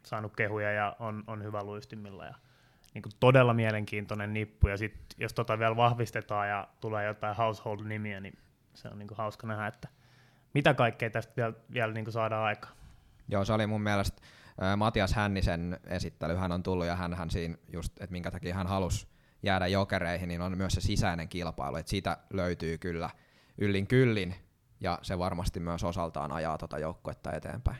[0.07, 2.35] saanut kehuja ja on, on hyvä luistimilla ja
[2.95, 4.69] niin kuin todella mielenkiintoinen nippu.
[4.69, 8.39] Ja sitten jos tota vielä vahvistetaan ja tulee jotain household-nimiä, niin
[8.75, 9.89] se on niin kuin hauska nähdä, että
[10.55, 12.75] mitä kaikkea tästä vielä, vielä niin kuin saadaan aikaan.
[13.29, 14.23] Joo, se oli mun mielestä
[14.77, 18.67] Matias Hännisen esittely, hän on tullut ja hän, hän siinä just, että minkä takia hän
[18.67, 19.09] halusi
[19.43, 23.11] jäädä jokereihin, niin on myös se sisäinen kilpailu, että siitä löytyy kyllä
[23.59, 24.35] yllin kyllin
[24.83, 27.79] ja se varmasti myös osaltaan ajaa tuota joukkuetta eteenpäin.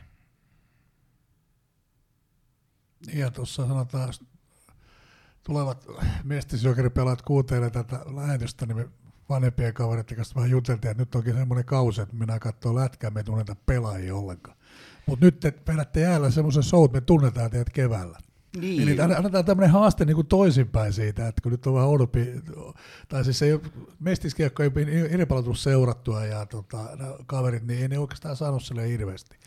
[3.13, 4.13] Ja tuossa sanotaan,
[5.43, 5.87] tulevat
[6.23, 8.89] mestisjokeripelaajat kuuntelee tätä lähetystä, niin me
[9.29, 13.19] vanhempien kavereiden kanssa vähän juteltiin, että nyt onkin semmoinen kausi, että minä katsoa lätkää, me
[13.19, 14.57] ei tunneta pelaajia ollenkaan.
[15.05, 18.19] Mutta nyt te vedätte jäällä semmoisen show, että me tunnetaan teidät keväällä.
[18.57, 18.81] Niin.
[18.81, 22.27] Eli annetaan tämmöinen haaste niin kuin toisinpäin siitä, että kun nyt on vähän odopi,
[23.07, 23.61] tai siis ei ole,
[23.99, 24.69] mestiskiekko ei
[25.15, 26.77] ole paljon seurattua ja tota,
[27.25, 29.37] kaverit, niin ei ne oikeastaan saanut sille hirveästi.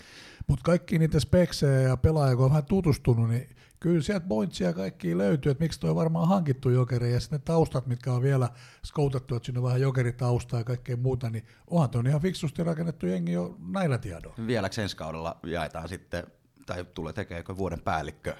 [0.46, 3.48] Mutta kaikki niitä speksejä ja pelaajia, kun on vähän tutustunut, niin
[3.80, 7.86] kyllä sieltä pointsia kaikki löytyy, että miksi on varmaan hankittu jokeri ja sitten ne taustat,
[7.86, 8.48] mitkä on vielä
[8.84, 13.06] skoutattu, että siinä on vähän jokeritaustaa ja kaikkea muuta, niin onhan tuo ihan fiksusti rakennettu
[13.06, 14.46] jengi jo näillä tiedoilla.
[14.46, 16.26] Vieläkö ensi kaudella jaetaan sitten,
[16.66, 18.36] tai tulee tekemään vuoden päällikkö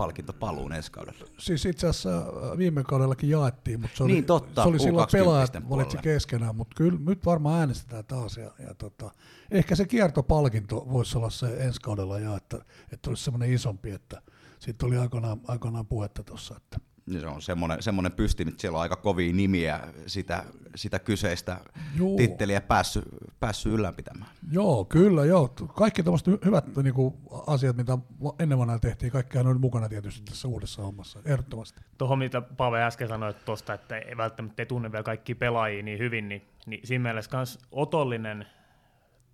[0.00, 1.26] palkinto paluun ensi kaudella.
[1.38, 5.08] Siis itse asiassa äh, viime kaudellakin jaettiin, mutta se oli, niin, totta, se oli silloin
[5.12, 8.36] pelaajat valitsi keskenään, mutta kyllä nyt varmaan äänestetään taas.
[8.36, 9.10] Ja, ja tota,
[9.50, 14.22] ehkä se kiertopalkinto voisi olla se ensi kaudella ja että, että olisi semmoinen isompi, että
[14.58, 16.54] siitä oli aikoinaan, aikoinaan puhetta tuossa.
[16.56, 16.89] Että.
[17.20, 20.44] Se on semmoinen, semmoinen pysti, että siellä on aika kovia nimiä sitä,
[20.74, 21.60] sitä kyseistä
[21.96, 22.16] Juu.
[22.16, 23.04] titteliä päässyt,
[23.40, 24.30] päässyt ylläpitämään.
[24.50, 25.48] Joo, kyllä, joo.
[25.48, 27.14] Kaikki tämmöiset hyvät niin kuin,
[27.46, 27.98] asiat, mitä
[28.38, 31.80] ennen vanhaa tehtiin, kaikkihan on mukana tietysti tässä uudessa hommassa, ehdottomasti.
[31.98, 35.98] Tuohon, mitä Pave äsken sanoi tuosta, että ei välttämättä ei tunne vielä kaikki pelaajia niin
[35.98, 38.46] hyvin, niin, niin siinä mielessä myös otollinen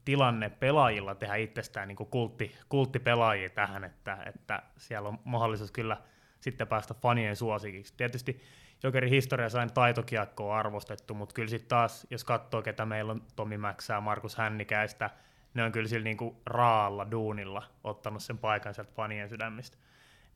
[0.04, 5.96] tilanne pelaajilla tehdä itsestään niin kultti, kulttipelaajia tähän, että, että siellä on mahdollisuus kyllä
[6.40, 7.94] sitten päästä fanien suosikiksi.
[7.96, 8.40] Tietysti
[8.82, 13.58] Jokerin historiassa sain taitokiekkoa arvostettu, mutta kyllä sitten taas, jos katsoo, ketä meillä on Tomi
[13.58, 15.10] Mäksää, Markus Hännikäistä,
[15.54, 19.76] ne on kyllä sillä niinku raalla duunilla ottanut sen paikan sieltä fanien sydämistä.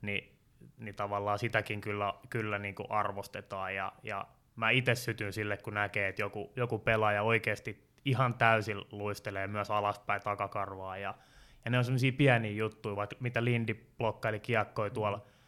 [0.03, 0.33] Ni,
[0.79, 4.27] niin tavallaan sitäkin kyllä, kyllä niinku arvostetaan ja, ja
[4.57, 9.71] mä itse sytyn sille, kun näkee, että joku, joku pelaaja oikeasti ihan täysin luistelee myös
[9.71, 11.15] alaspäin takakarvaa ja,
[11.65, 15.40] ja ne on semmoisia pieniä juttuja, vaikka mitä Lindi blokkaili kiekkoi tuolla mm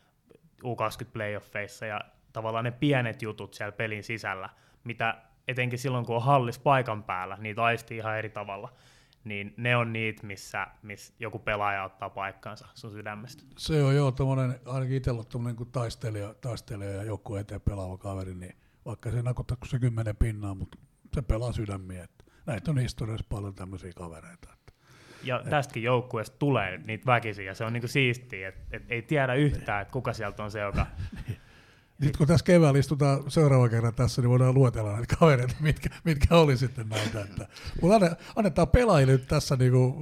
[0.64, 2.00] U20-playoffeissa ja
[2.32, 4.48] tavallaan ne pienet jutut siellä pelin sisällä,
[4.84, 8.72] mitä etenkin silloin, kun on hallis paikan päällä, niitä aistii ihan eri tavalla
[9.24, 13.42] niin ne on niitä, missä, missä joku pelaaja ottaa paikkaansa sun sydämestä.
[13.58, 18.34] Se on joo, tommonen, ainakin itsellä tommonen, kun taistelija, taistelija ja joku eteen pelaava kaveri,
[18.34, 20.78] niin vaikka se nakottaa se kymmenen pinnaa, mutta
[21.14, 22.08] se pelaa sydämiä.
[22.46, 24.48] Näitä on historiassa paljon tämmöisiä kavereita.
[25.25, 29.35] Ja tästäkin joukkueesta tulee niitä väkisiä, ja se on niinku siistiä, että et ei tiedä
[29.35, 30.87] yhtään, että kuka sieltä on se, joka...
[32.03, 36.37] Sitten kun tässä keväällä istutaan seuraava kerran tässä, niin voidaan luetella näitä kavereita, mitkä, mitkä
[36.37, 37.20] oli sitten näitä.
[37.20, 37.49] Että,
[37.83, 39.95] mutta annetaan pelaajille nyt tässä, niin kuin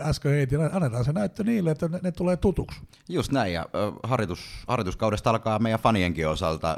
[0.00, 2.80] äsken heitin, annetaan se näyttö niille, että ne, ne tulee tutuksi.
[3.08, 3.68] Just näin, ja
[4.02, 6.76] harjoitus, harjoituskaudesta alkaa meidän fanienkin osalta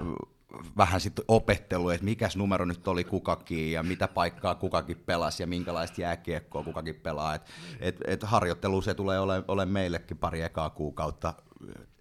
[0.77, 5.47] vähän sitten opettelu, että mikäs numero nyt oli kukakin ja mitä paikkaa kukakin pelasi ja
[5.47, 7.35] minkälaista jääkiekkoa kukakin pelaa.
[7.35, 7.43] Et,
[7.81, 11.35] et, et harjoittelu se tulee ole, ole meillekin pari ekaa kuukautta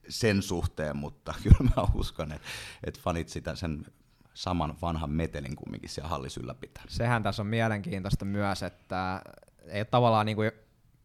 [0.10, 2.48] sen suhteen, mutta kyllä mä uskon, että
[2.84, 3.86] et fanit sitä sen
[4.34, 6.84] saman vanhan metelin kumminkin siellä hallissa ylläpitää.
[6.88, 9.22] Sehän tässä on mielenkiintoista myös, että
[9.68, 10.52] ei ole tavallaan niin kuin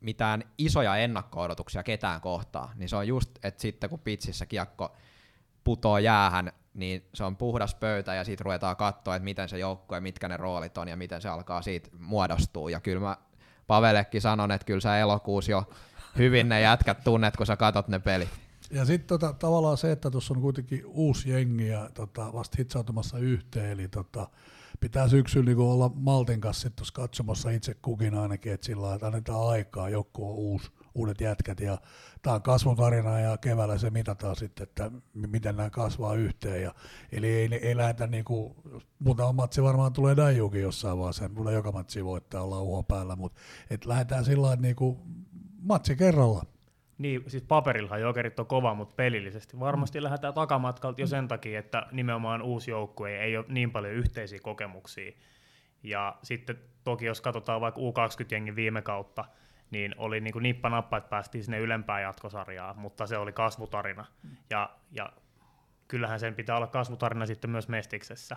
[0.01, 4.97] mitään isoja ennakko-odotuksia ketään kohtaa, niin se on just, että sitten kun pitsissä kiekko
[5.64, 10.00] putoo jäähän, niin se on puhdas pöytä ja siitä ruvetaan katsoa, että miten se joukkue,
[10.00, 12.70] mitkä ne roolit on ja miten se alkaa siitä muodostua.
[12.70, 13.16] Ja kyllä mä
[13.66, 15.64] Pavellekin sanon, että kyllä sä elokuussa jo
[16.18, 18.28] hyvin ne jätkät tunnet, kun sä katot ne pelit.
[18.70, 23.18] Ja sitten tota, tavallaan se, että tuossa on kuitenkin uusi jengi ja tota, vasta hitsautumassa
[23.18, 24.28] yhteen, eli tota,
[24.80, 29.88] pitää syksyllä niin olla Maltin kanssa katsomassa itse kukin ainakin, että sillä että annetaan aikaa,
[29.88, 31.78] joku on uusi, uudet jätkät ja
[32.22, 36.62] tämä on kasvutarina ja keväällä se mitataan sitten, että miten nämä kasvaa yhteen.
[36.62, 36.74] Ja,
[37.12, 38.55] eli ei, ei lähdetä niin kuin,
[38.99, 43.40] muutama matsi varmaan tulee Dajukin jossain vaiheessa, tulee joka matsi voittaa olla uho päällä, mutta
[43.70, 44.99] et lähdetään sillä lailla niin kuin,
[45.62, 46.45] matsi kerralla.
[46.99, 50.05] Niin, siis paperillahan jokerit on kova, mutta pelillisesti varmasti mm.
[50.05, 55.12] lähdetään takamatkalta jo sen takia, että nimenomaan uusi joukkue ei ole niin paljon yhteisiä kokemuksia.
[55.82, 59.24] Ja sitten toki jos katsotaan vaikka U20-jengin viime kautta,
[59.72, 64.04] niin oli niin kuin nippa että päästiin sinne ylempään jatkosarjaan, mutta se oli kasvutarina.
[64.50, 65.12] Ja, ja
[65.88, 68.36] kyllähän sen pitää olla kasvutarina sitten myös Mestiksessä.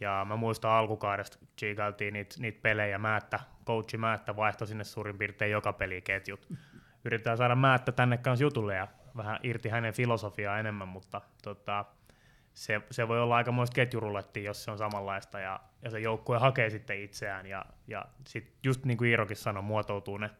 [0.00, 5.52] Ja mä muistan alkukaudesta, chiigailtiin niitä, niitä pelejä, Määttä, coachi Määttä vaihtoi sinne suurin piirtein
[5.52, 6.48] joka peliketjut.
[7.04, 11.84] Yritetään saada Määttä tänne kanssa jutulle ja vähän irti hänen filosofiaa enemmän, mutta tota,
[12.54, 16.38] se, se voi olla aika muista ketjurulettia, jos se on samanlaista, ja, ja se joukkue
[16.38, 20.30] hakee sitten itseään, ja, ja sit just niin kuin Iirokin sanoi, muotoutuu ne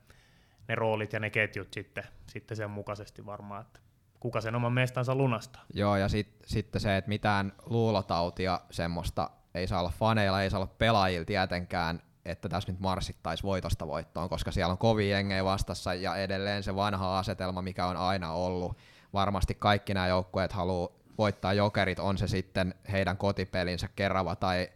[0.71, 3.81] ne roolit ja ne ketjut sitten, sitten sen mukaisesti varmaan, että
[4.21, 5.65] kuka sen oman mestansa lunastaa.
[5.75, 10.61] Joo, ja sitten sit se, että mitään luulotautia semmoista ei saa olla faneilla, ei saa
[10.61, 15.95] olla pelaajilla tietenkään, että tässä nyt marssittaisi voitosta voittoon, koska siellä on kovia jengejä vastassa
[15.95, 18.77] ja edelleen se vanha asetelma, mikä on aina ollut.
[19.13, 24.69] Varmasti kaikki nämä joukkueet haluaa voittaa jokerit, on se sitten heidän kotipelinsä Kerava tai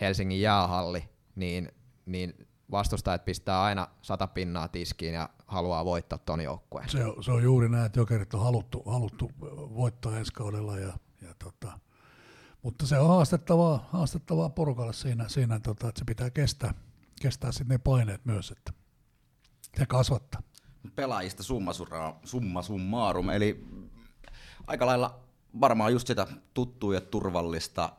[0.00, 1.72] Helsingin jäähalli, niin,
[2.06, 6.88] niin vastustajat pistää aina sata pinnaa tiskiin ja haluaa voittaa ton joukkueen.
[6.88, 9.30] Se on, se on juuri näin, että jokerit on haluttu, haluttu
[9.74, 10.92] voittaa ensi kaudella, ja,
[11.22, 11.78] ja tota,
[12.62, 16.74] mutta se on haastettavaa, haastettavaa porukalle siinä, siinä tota, että se pitää kestää,
[17.22, 18.72] kestää sitten ne paineet myös, että
[19.78, 20.42] se kasvattaa.
[20.94, 21.72] Pelaajista summa,
[22.24, 23.66] summa summarum, eli
[24.66, 25.20] aika lailla
[25.60, 27.92] varmaan just sitä tuttua ja turvallista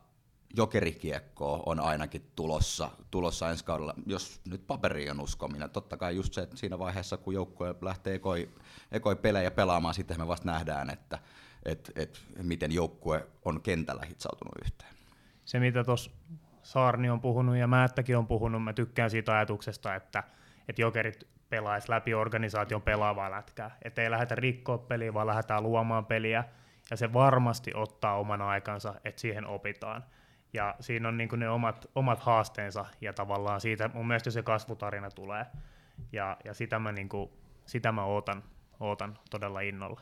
[0.53, 5.69] jokerikiekkoa on ainakin tulossa, tulossa ensi kaudella, jos nyt paperi on uskominen.
[5.69, 8.49] Totta kai just se, että siinä vaiheessa, kun joukkue lähtee ekoi,
[8.91, 11.19] ekoi pelejä pelaamaan, sitten me vasta nähdään, että
[11.65, 14.93] et, et, miten joukkue on kentällä hitsautunut yhteen.
[15.45, 16.11] Se, mitä tuossa
[16.63, 20.23] Saarni on puhunut ja Määttäkin on puhunut, mä tykkään siitä ajatuksesta, että,
[20.69, 23.77] että jokerit pelaisi läpi organisaation pelaavaa lätkää.
[23.81, 26.43] Että ei lähdetä rikkoa peliä, vaan lähdetään luomaan peliä,
[26.91, 30.03] ja se varmasti ottaa oman aikansa, että siihen opitaan.
[30.53, 35.11] Ja siinä on niin ne omat, omat haasteensa ja tavallaan siitä mun mielestä se kasvutarina
[35.11, 35.45] tulee.
[36.11, 37.29] Ja, ja sitä mä, niin kuin,
[37.65, 38.43] sitä mä ootan,
[38.79, 40.01] ootan todella innolla.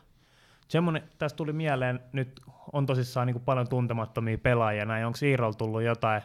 [0.68, 2.40] Semmoinen, tästä tuli mieleen, nyt
[2.72, 6.22] on tosissaan niin kuin paljon tuntemattomia pelaajia, näin onko Iirolla tullut jotain,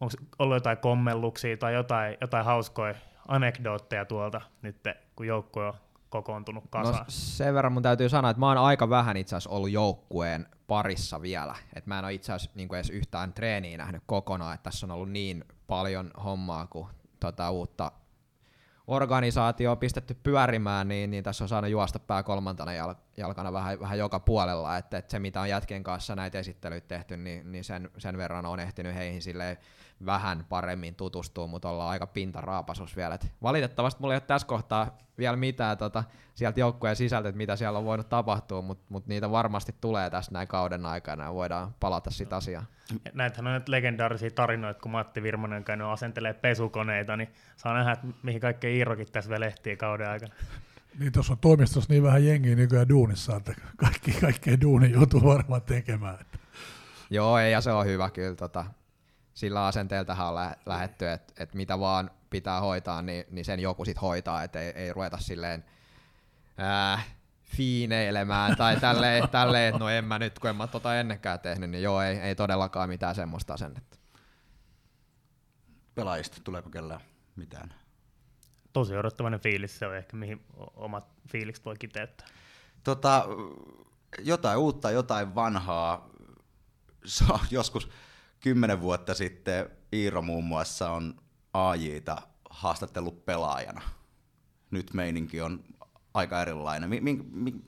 [0.00, 2.94] onko ollut jotain kommelluksia tai jotain, jotain hauskoja
[3.28, 4.76] anekdootteja tuolta nyt,
[5.16, 5.74] kun joukkue on
[6.08, 7.04] kokoontunut No kasaan?
[7.08, 11.22] sen verran mun täytyy sanoa, että mä oon aika vähän itse asiassa ollut joukkueen parissa
[11.22, 11.54] vielä.
[11.74, 14.90] Et mä en ole itse asiassa niin edes yhtään treeniä nähnyt kokonaan, että tässä on
[14.90, 16.88] ollut niin paljon hommaa, kun
[17.20, 17.92] tota uutta
[18.86, 23.80] organisaatio on pistetty pyörimään, niin, niin tässä on saanut juosta pää kolmantena jal- jalkana vähän,
[23.80, 27.64] vähän joka puolella, että, että se mitä on jätkien kanssa näitä esittelyitä tehty, niin, niin
[27.64, 29.56] sen, sen verran on ehtinyt heihin silleen
[30.06, 33.14] vähän paremmin tutustua, mutta ollaan aika pintaraapasus vielä.
[33.14, 37.56] Et valitettavasti mulla ei ole tässä kohtaa vielä mitään tota, sieltä joukkueen sisältä, että mitä
[37.56, 41.74] siellä on voinut tapahtua, mutta mut niitä varmasti tulee tässä näin kauden aikana ja voidaan
[41.80, 42.66] palata sitä asiaan.
[43.12, 47.92] Näitähän on nyt legendaarisia tarinoita, kun Matti Virmonen on käynyt asentelee pesukoneita, niin saa nähdä,
[47.92, 50.34] että mihin kaikkea Iirokin tässä vielä ehtii kauden aikana.
[50.98, 55.62] Niin tuossa on toimistossa niin vähän jengiä nykyään duunissa, että kaikki, kaikkea duuni joutuu varmaan
[55.62, 56.18] tekemään.
[57.10, 58.34] Joo, ei, ja se on hyvä kyllä.
[58.34, 58.64] Tota,
[59.34, 63.84] sillä asenteeltahan on lä- lähetty, että et mitä vaan pitää hoitaa, niin, niin sen joku
[63.84, 65.64] sit hoitaa, että ei, ei ruveta silleen
[66.56, 67.02] ää,
[67.44, 71.70] fiineilemään tai tälleen, tälleen, että no en mä nyt, kun en mä tota ennenkään tehnyt,
[71.70, 73.98] niin joo, ei, ei todellakaan mitään semmoista asennetta.
[75.94, 77.00] Pelaajista, tuleeko kellään
[77.36, 77.74] mitään?
[78.72, 82.26] Tosi odottavainen fiilis se on ehkä, mihin omat fiilikset voi kiteyttää.
[82.84, 83.26] Tota,
[84.18, 86.08] jotain uutta, jotain vanhaa.
[87.04, 87.88] Se on joskus
[88.44, 91.14] kymmenen vuotta sitten Iiro muun muassa on
[91.52, 93.80] AJta haastattellut pelaajana.
[94.70, 95.64] Nyt meininki on
[96.14, 96.90] aika erilainen.
[96.90, 97.64] Mi- min- min-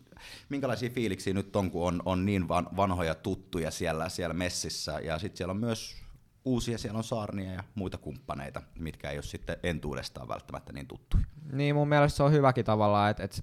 [0.48, 5.18] minkälaisia fiiliksiä nyt on, kun on, on niin van- vanhoja tuttuja siellä, siellä messissä, ja
[5.18, 5.96] sitten siellä on myös
[6.44, 11.24] uusia, siellä on Saarnia ja muita kumppaneita, mitkä ei ole sitten entuudestaan välttämättä niin tuttuja.
[11.52, 13.42] Niin mun mielestä se on hyväkin tavallaan, että, että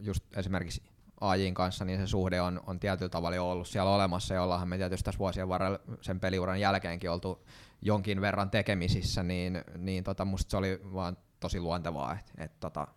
[0.00, 0.82] just esimerkiksi
[1.22, 4.76] AJin kanssa, niin se suhde on, on tietyllä tavalla jo ollut siellä olemassa, ja me
[4.76, 7.44] tietysti tässä vuosien varrella sen peliuran jälkeenkin oltu
[7.82, 12.88] jonkin verran tekemisissä, niin, niin tota, musta se oli vaan tosi luontevaa, että et, tota,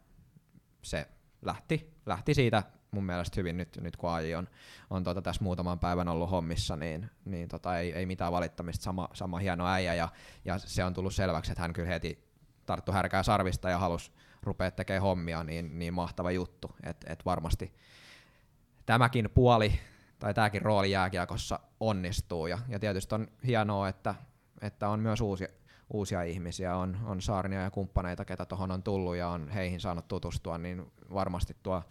[0.82, 1.07] se
[1.41, 4.47] lähti, lähti siitä mun mielestä hyvin nyt, nyt kun AJ on,
[4.89, 9.09] on tota, tässä muutaman päivän ollut hommissa, niin, niin tota, ei, ei mitään valittamista, sama,
[9.13, 10.09] sama hieno äijä, ja,
[10.45, 12.26] ja se on tullut selväksi, että hän kyllä heti
[12.65, 14.11] tarttu härkää sarvista ja halusi
[14.43, 17.73] rupea tekemään hommia, niin, niin mahtava juttu, että et varmasti
[18.86, 19.79] tämäkin puoli
[20.19, 24.15] tai tämäkin rooli jääkiekossa onnistuu ja, ja tietysti on hienoa, että,
[24.61, 25.47] että on myös uusia,
[25.93, 30.07] uusia ihmisiä, on, on Saarnia ja kumppaneita, ketä tuohon on tullut ja on heihin saanut
[30.07, 31.83] tutustua, niin varmasti tuo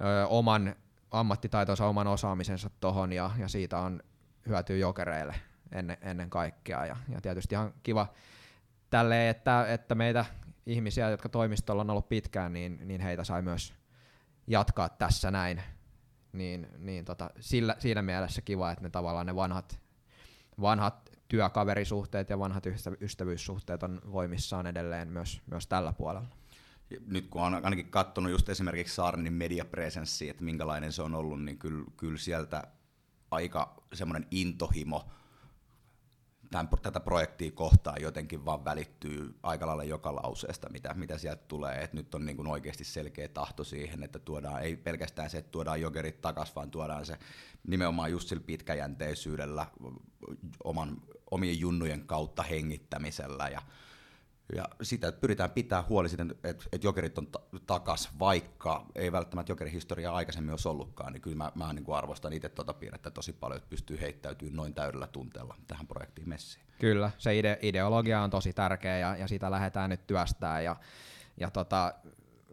[0.00, 0.76] ö, oman
[1.10, 4.02] ammattitaitonsa, oman osaamisensa tuohon ja, ja siitä on
[4.48, 5.34] hyötyä jokereille
[5.72, 8.06] ennen, ennen kaikkea ja, ja tietysti ihan kiva
[8.90, 10.24] tälleen, että, että meitä
[10.66, 13.74] ihmisiä, jotka toimistolla on ollut pitkään, niin, niin heitä sai myös
[14.46, 15.62] jatkaa tässä näin.
[16.36, 19.80] Niin, niin tota, sillä, siinä mielessä kiva, että ne tavallaan ne vanhat,
[20.60, 26.28] vanhat työkaverisuhteet ja vanhat ystä, ystävyyssuhteet on voimissaan edelleen myös, myös tällä puolella.
[27.06, 31.58] Nyt kun on ainakin katsonut just esimerkiksi Saarnin mediapresenssiä, että minkälainen se on ollut, niin
[31.58, 32.62] kyllä, kyllä sieltä
[33.30, 35.04] aika semmoinen intohimo
[36.50, 41.82] tämän, tätä projektia kohtaan jotenkin vaan välittyy aika lailla joka lauseesta, mitä, mitä sieltä tulee.
[41.82, 45.50] Et nyt on niin kuin oikeasti selkeä tahto siihen, että tuodaan, ei pelkästään se, että
[45.50, 47.18] tuodaan jokerit takaisin, vaan tuodaan se
[47.66, 49.66] nimenomaan just sillä pitkäjänteisyydellä,
[50.64, 53.62] oman, omien junnujen kautta hengittämisellä ja
[54.54, 59.12] ja sitä että pyritään pitää huoli siitä, että, että jokerit on ta- takas, vaikka ei
[59.12, 63.10] välttämättä jokerihistoriaa aikaisemmin olisi ollutkaan, niin kyllä mä, mä niin kuin arvostan itse tuota piirrettä
[63.10, 66.66] tosi paljon, että pystyy heittäytymään noin täydellä tunteella tähän projektiin messiin.
[66.78, 70.76] Kyllä, se ide- ideologia on tosi tärkeä ja, ja sitä lähdetään nyt työstää ja,
[71.36, 71.94] ja tota,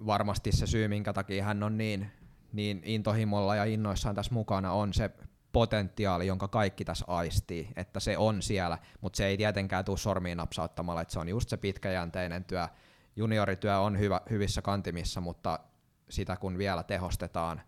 [0.06, 2.12] varmasti se syy, minkä takia hän on niin,
[2.54, 5.12] niin intohimolla ja innoissaan tässä mukana on se
[5.54, 10.38] potentiaali, jonka kaikki tässä aistii, että se on siellä, mutta se ei tietenkään tule sormiin
[10.38, 12.68] napsauttamalla, että se on just se pitkäjänteinen työ.
[13.16, 15.60] Juniorityö on hyvä, hyvissä kantimissa, mutta
[16.10, 17.62] sitä kun vielä tehostetaan,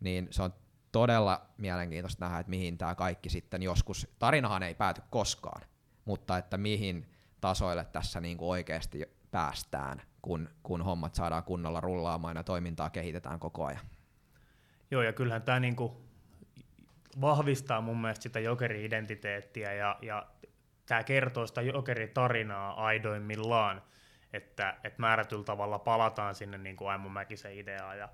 [0.00, 0.54] niin se on
[0.92, 5.62] todella mielenkiintoista nähdä, että mihin tämä kaikki sitten joskus, tarinahan ei pääty koskaan,
[6.04, 7.06] mutta että mihin
[7.40, 13.40] tasoille tässä niin kuin oikeasti päästään, kun, kun hommat saadaan kunnolla rullaamaan ja toimintaa kehitetään
[13.40, 13.86] koko ajan.
[14.90, 16.02] Joo, ja kyllähän tämä niinku
[17.20, 20.26] vahvistaa mun mielestä sitä jokeri-identiteettiä ja, ja
[20.86, 23.82] tämä kertoo sitä jokeritarinaa aidoimmillaan,
[24.32, 27.98] että, että määrätyllä tavalla palataan sinne niin kuin Aimo Mäkisen ideaan.
[27.98, 28.08] Ja,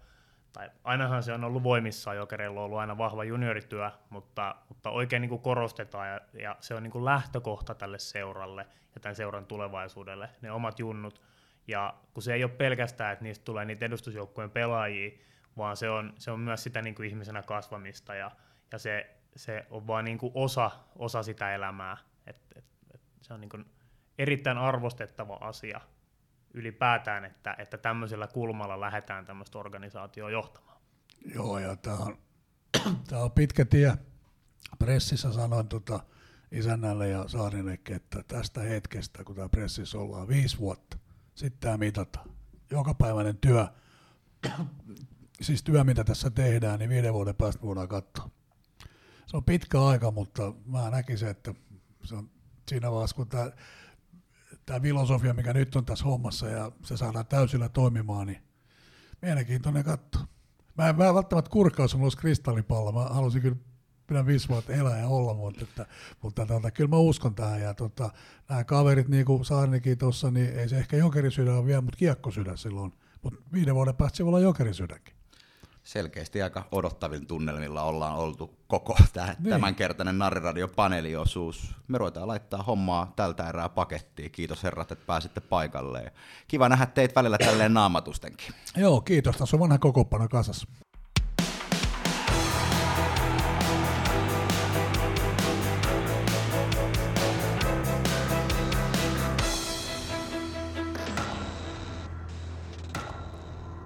[0.53, 5.20] tai ainahan se on ollut voimissaan, jokereilla on ollut aina vahva juniorityö, mutta, mutta oikein
[5.20, 9.46] niin kuin korostetaan ja, ja se on niin kuin lähtökohta tälle seuralle ja tämän seuran
[9.46, 11.22] tulevaisuudelle, ne omat junnut.
[11.68, 15.11] Ja kun se ei ole pelkästään, että niistä tulee niitä edustusjoukkueen pelaajia,
[15.57, 18.30] vaan se on, se on myös sitä niin kuin ihmisenä kasvamista ja,
[18.72, 21.96] ja se, se on vaan niin kuin osa, osa sitä elämää.
[22.26, 22.64] Et, et,
[22.94, 23.64] et se on niin kuin
[24.18, 25.80] erittäin arvostettava asia
[26.54, 30.80] ylipäätään, että, että tämmöisellä kulmalla lähdetään tämmöistä organisaatioa johtamaan?
[31.34, 32.18] Joo, ja tämä on,
[33.08, 33.92] tää on pitkä tie.
[34.78, 36.00] Pressissä sanoin tota
[36.52, 40.98] isännälle ja Saarinenkin, että tästä hetkestä, kun tämä pressissä ollaan viisi vuotta,
[41.34, 42.30] sitten tämä mitataan.
[42.70, 43.66] Jokapäiväinen työ,
[45.40, 48.30] siis työ, mitä tässä tehdään, niin viiden vuoden päästä voidaan katsoa.
[49.28, 51.54] Se on pitkä aika, mutta mä näkisin, että
[52.04, 52.30] se on
[52.68, 53.50] siinä vaiheessa, kun tämä,
[54.66, 58.42] tämä filosofia, mikä nyt on tässä hommassa ja se saadaan täysillä toimimaan, niin
[59.22, 60.18] mielenkiintoinen katto.
[60.78, 62.92] Mä en, mä välttämättä kurkkaa, jos mulla olisi kristallipallo.
[62.92, 63.56] Mä halusin kyllä
[64.10, 65.86] minä viisi vuotta elää ja olla, mutta, että,
[66.22, 67.60] mutta tota, kyllä mä uskon tähän.
[67.60, 68.10] Ja tota,
[68.48, 72.58] nämä kaverit, niin kuin Saarnikin tuossa, niin ei se ehkä jokerisydän ole vielä, mutta kiekkosydän
[72.58, 72.92] silloin.
[73.22, 75.17] Mutta viiden vuoden päästä se voi olla jokerisydänkin.
[75.84, 79.50] Selkeästi aika odottavilla tunnelmilla ollaan oltu koko tämä, Niin.
[79.50, 81.74] tämänkertainen Narriradio paneeliosuus.
[81.88, 84.30] Me ruvetaan laittaa hommaa tältä erää pakettiin.
[84.30, 86.02] Kiitos herrat, että pääsitte paikalle.
[86.02, 86.10] Ja
[86.48, 88.54] Kiva nähdä teitä välillä tälleen naamatustenkin.
[88.76, 89.36] Joo, kiitos.
[89.36, 90.66] Tässä on vanha kokopano kasassa.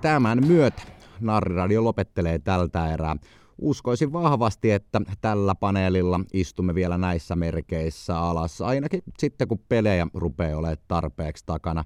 [0.00, 0.82] Tämän myötä
[1.22, 3.16] Narriradio lopettelee tältä erää.
[3.58, 10.58] Uskoisin vahvasti, että tällä paneelilla istumme vielä näissä merkeissä alas, ainakin sitten kun pelejä rupeaa
[10.58, 11.84] olemaan tarpeeksi takana.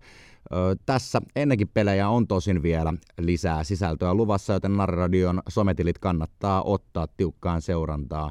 [0.53, 7.07] Ö, tässä ennenkin pelejä on tosin vielä lisää sisältöä luvassa, joten Narradion sometilit kannattaa ottaa
[7.17, 8.31] tiukkaan seurantaa.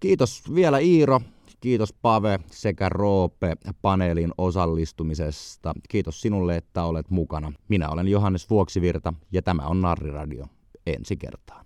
[0.00, 1.20] Kiitos vielä Iiro,
[1.66, 5.72] kiitos Pave sekä Roope paneelin osallistumisesta.
[5.88, 7.52] Kiitos sinulle, että olet mukana.
[7.68, 10.46] Minä olen Johannes Vuoksivirta ja tämä on Narriradio.
[10.86, 11.65] Ensi kertaan.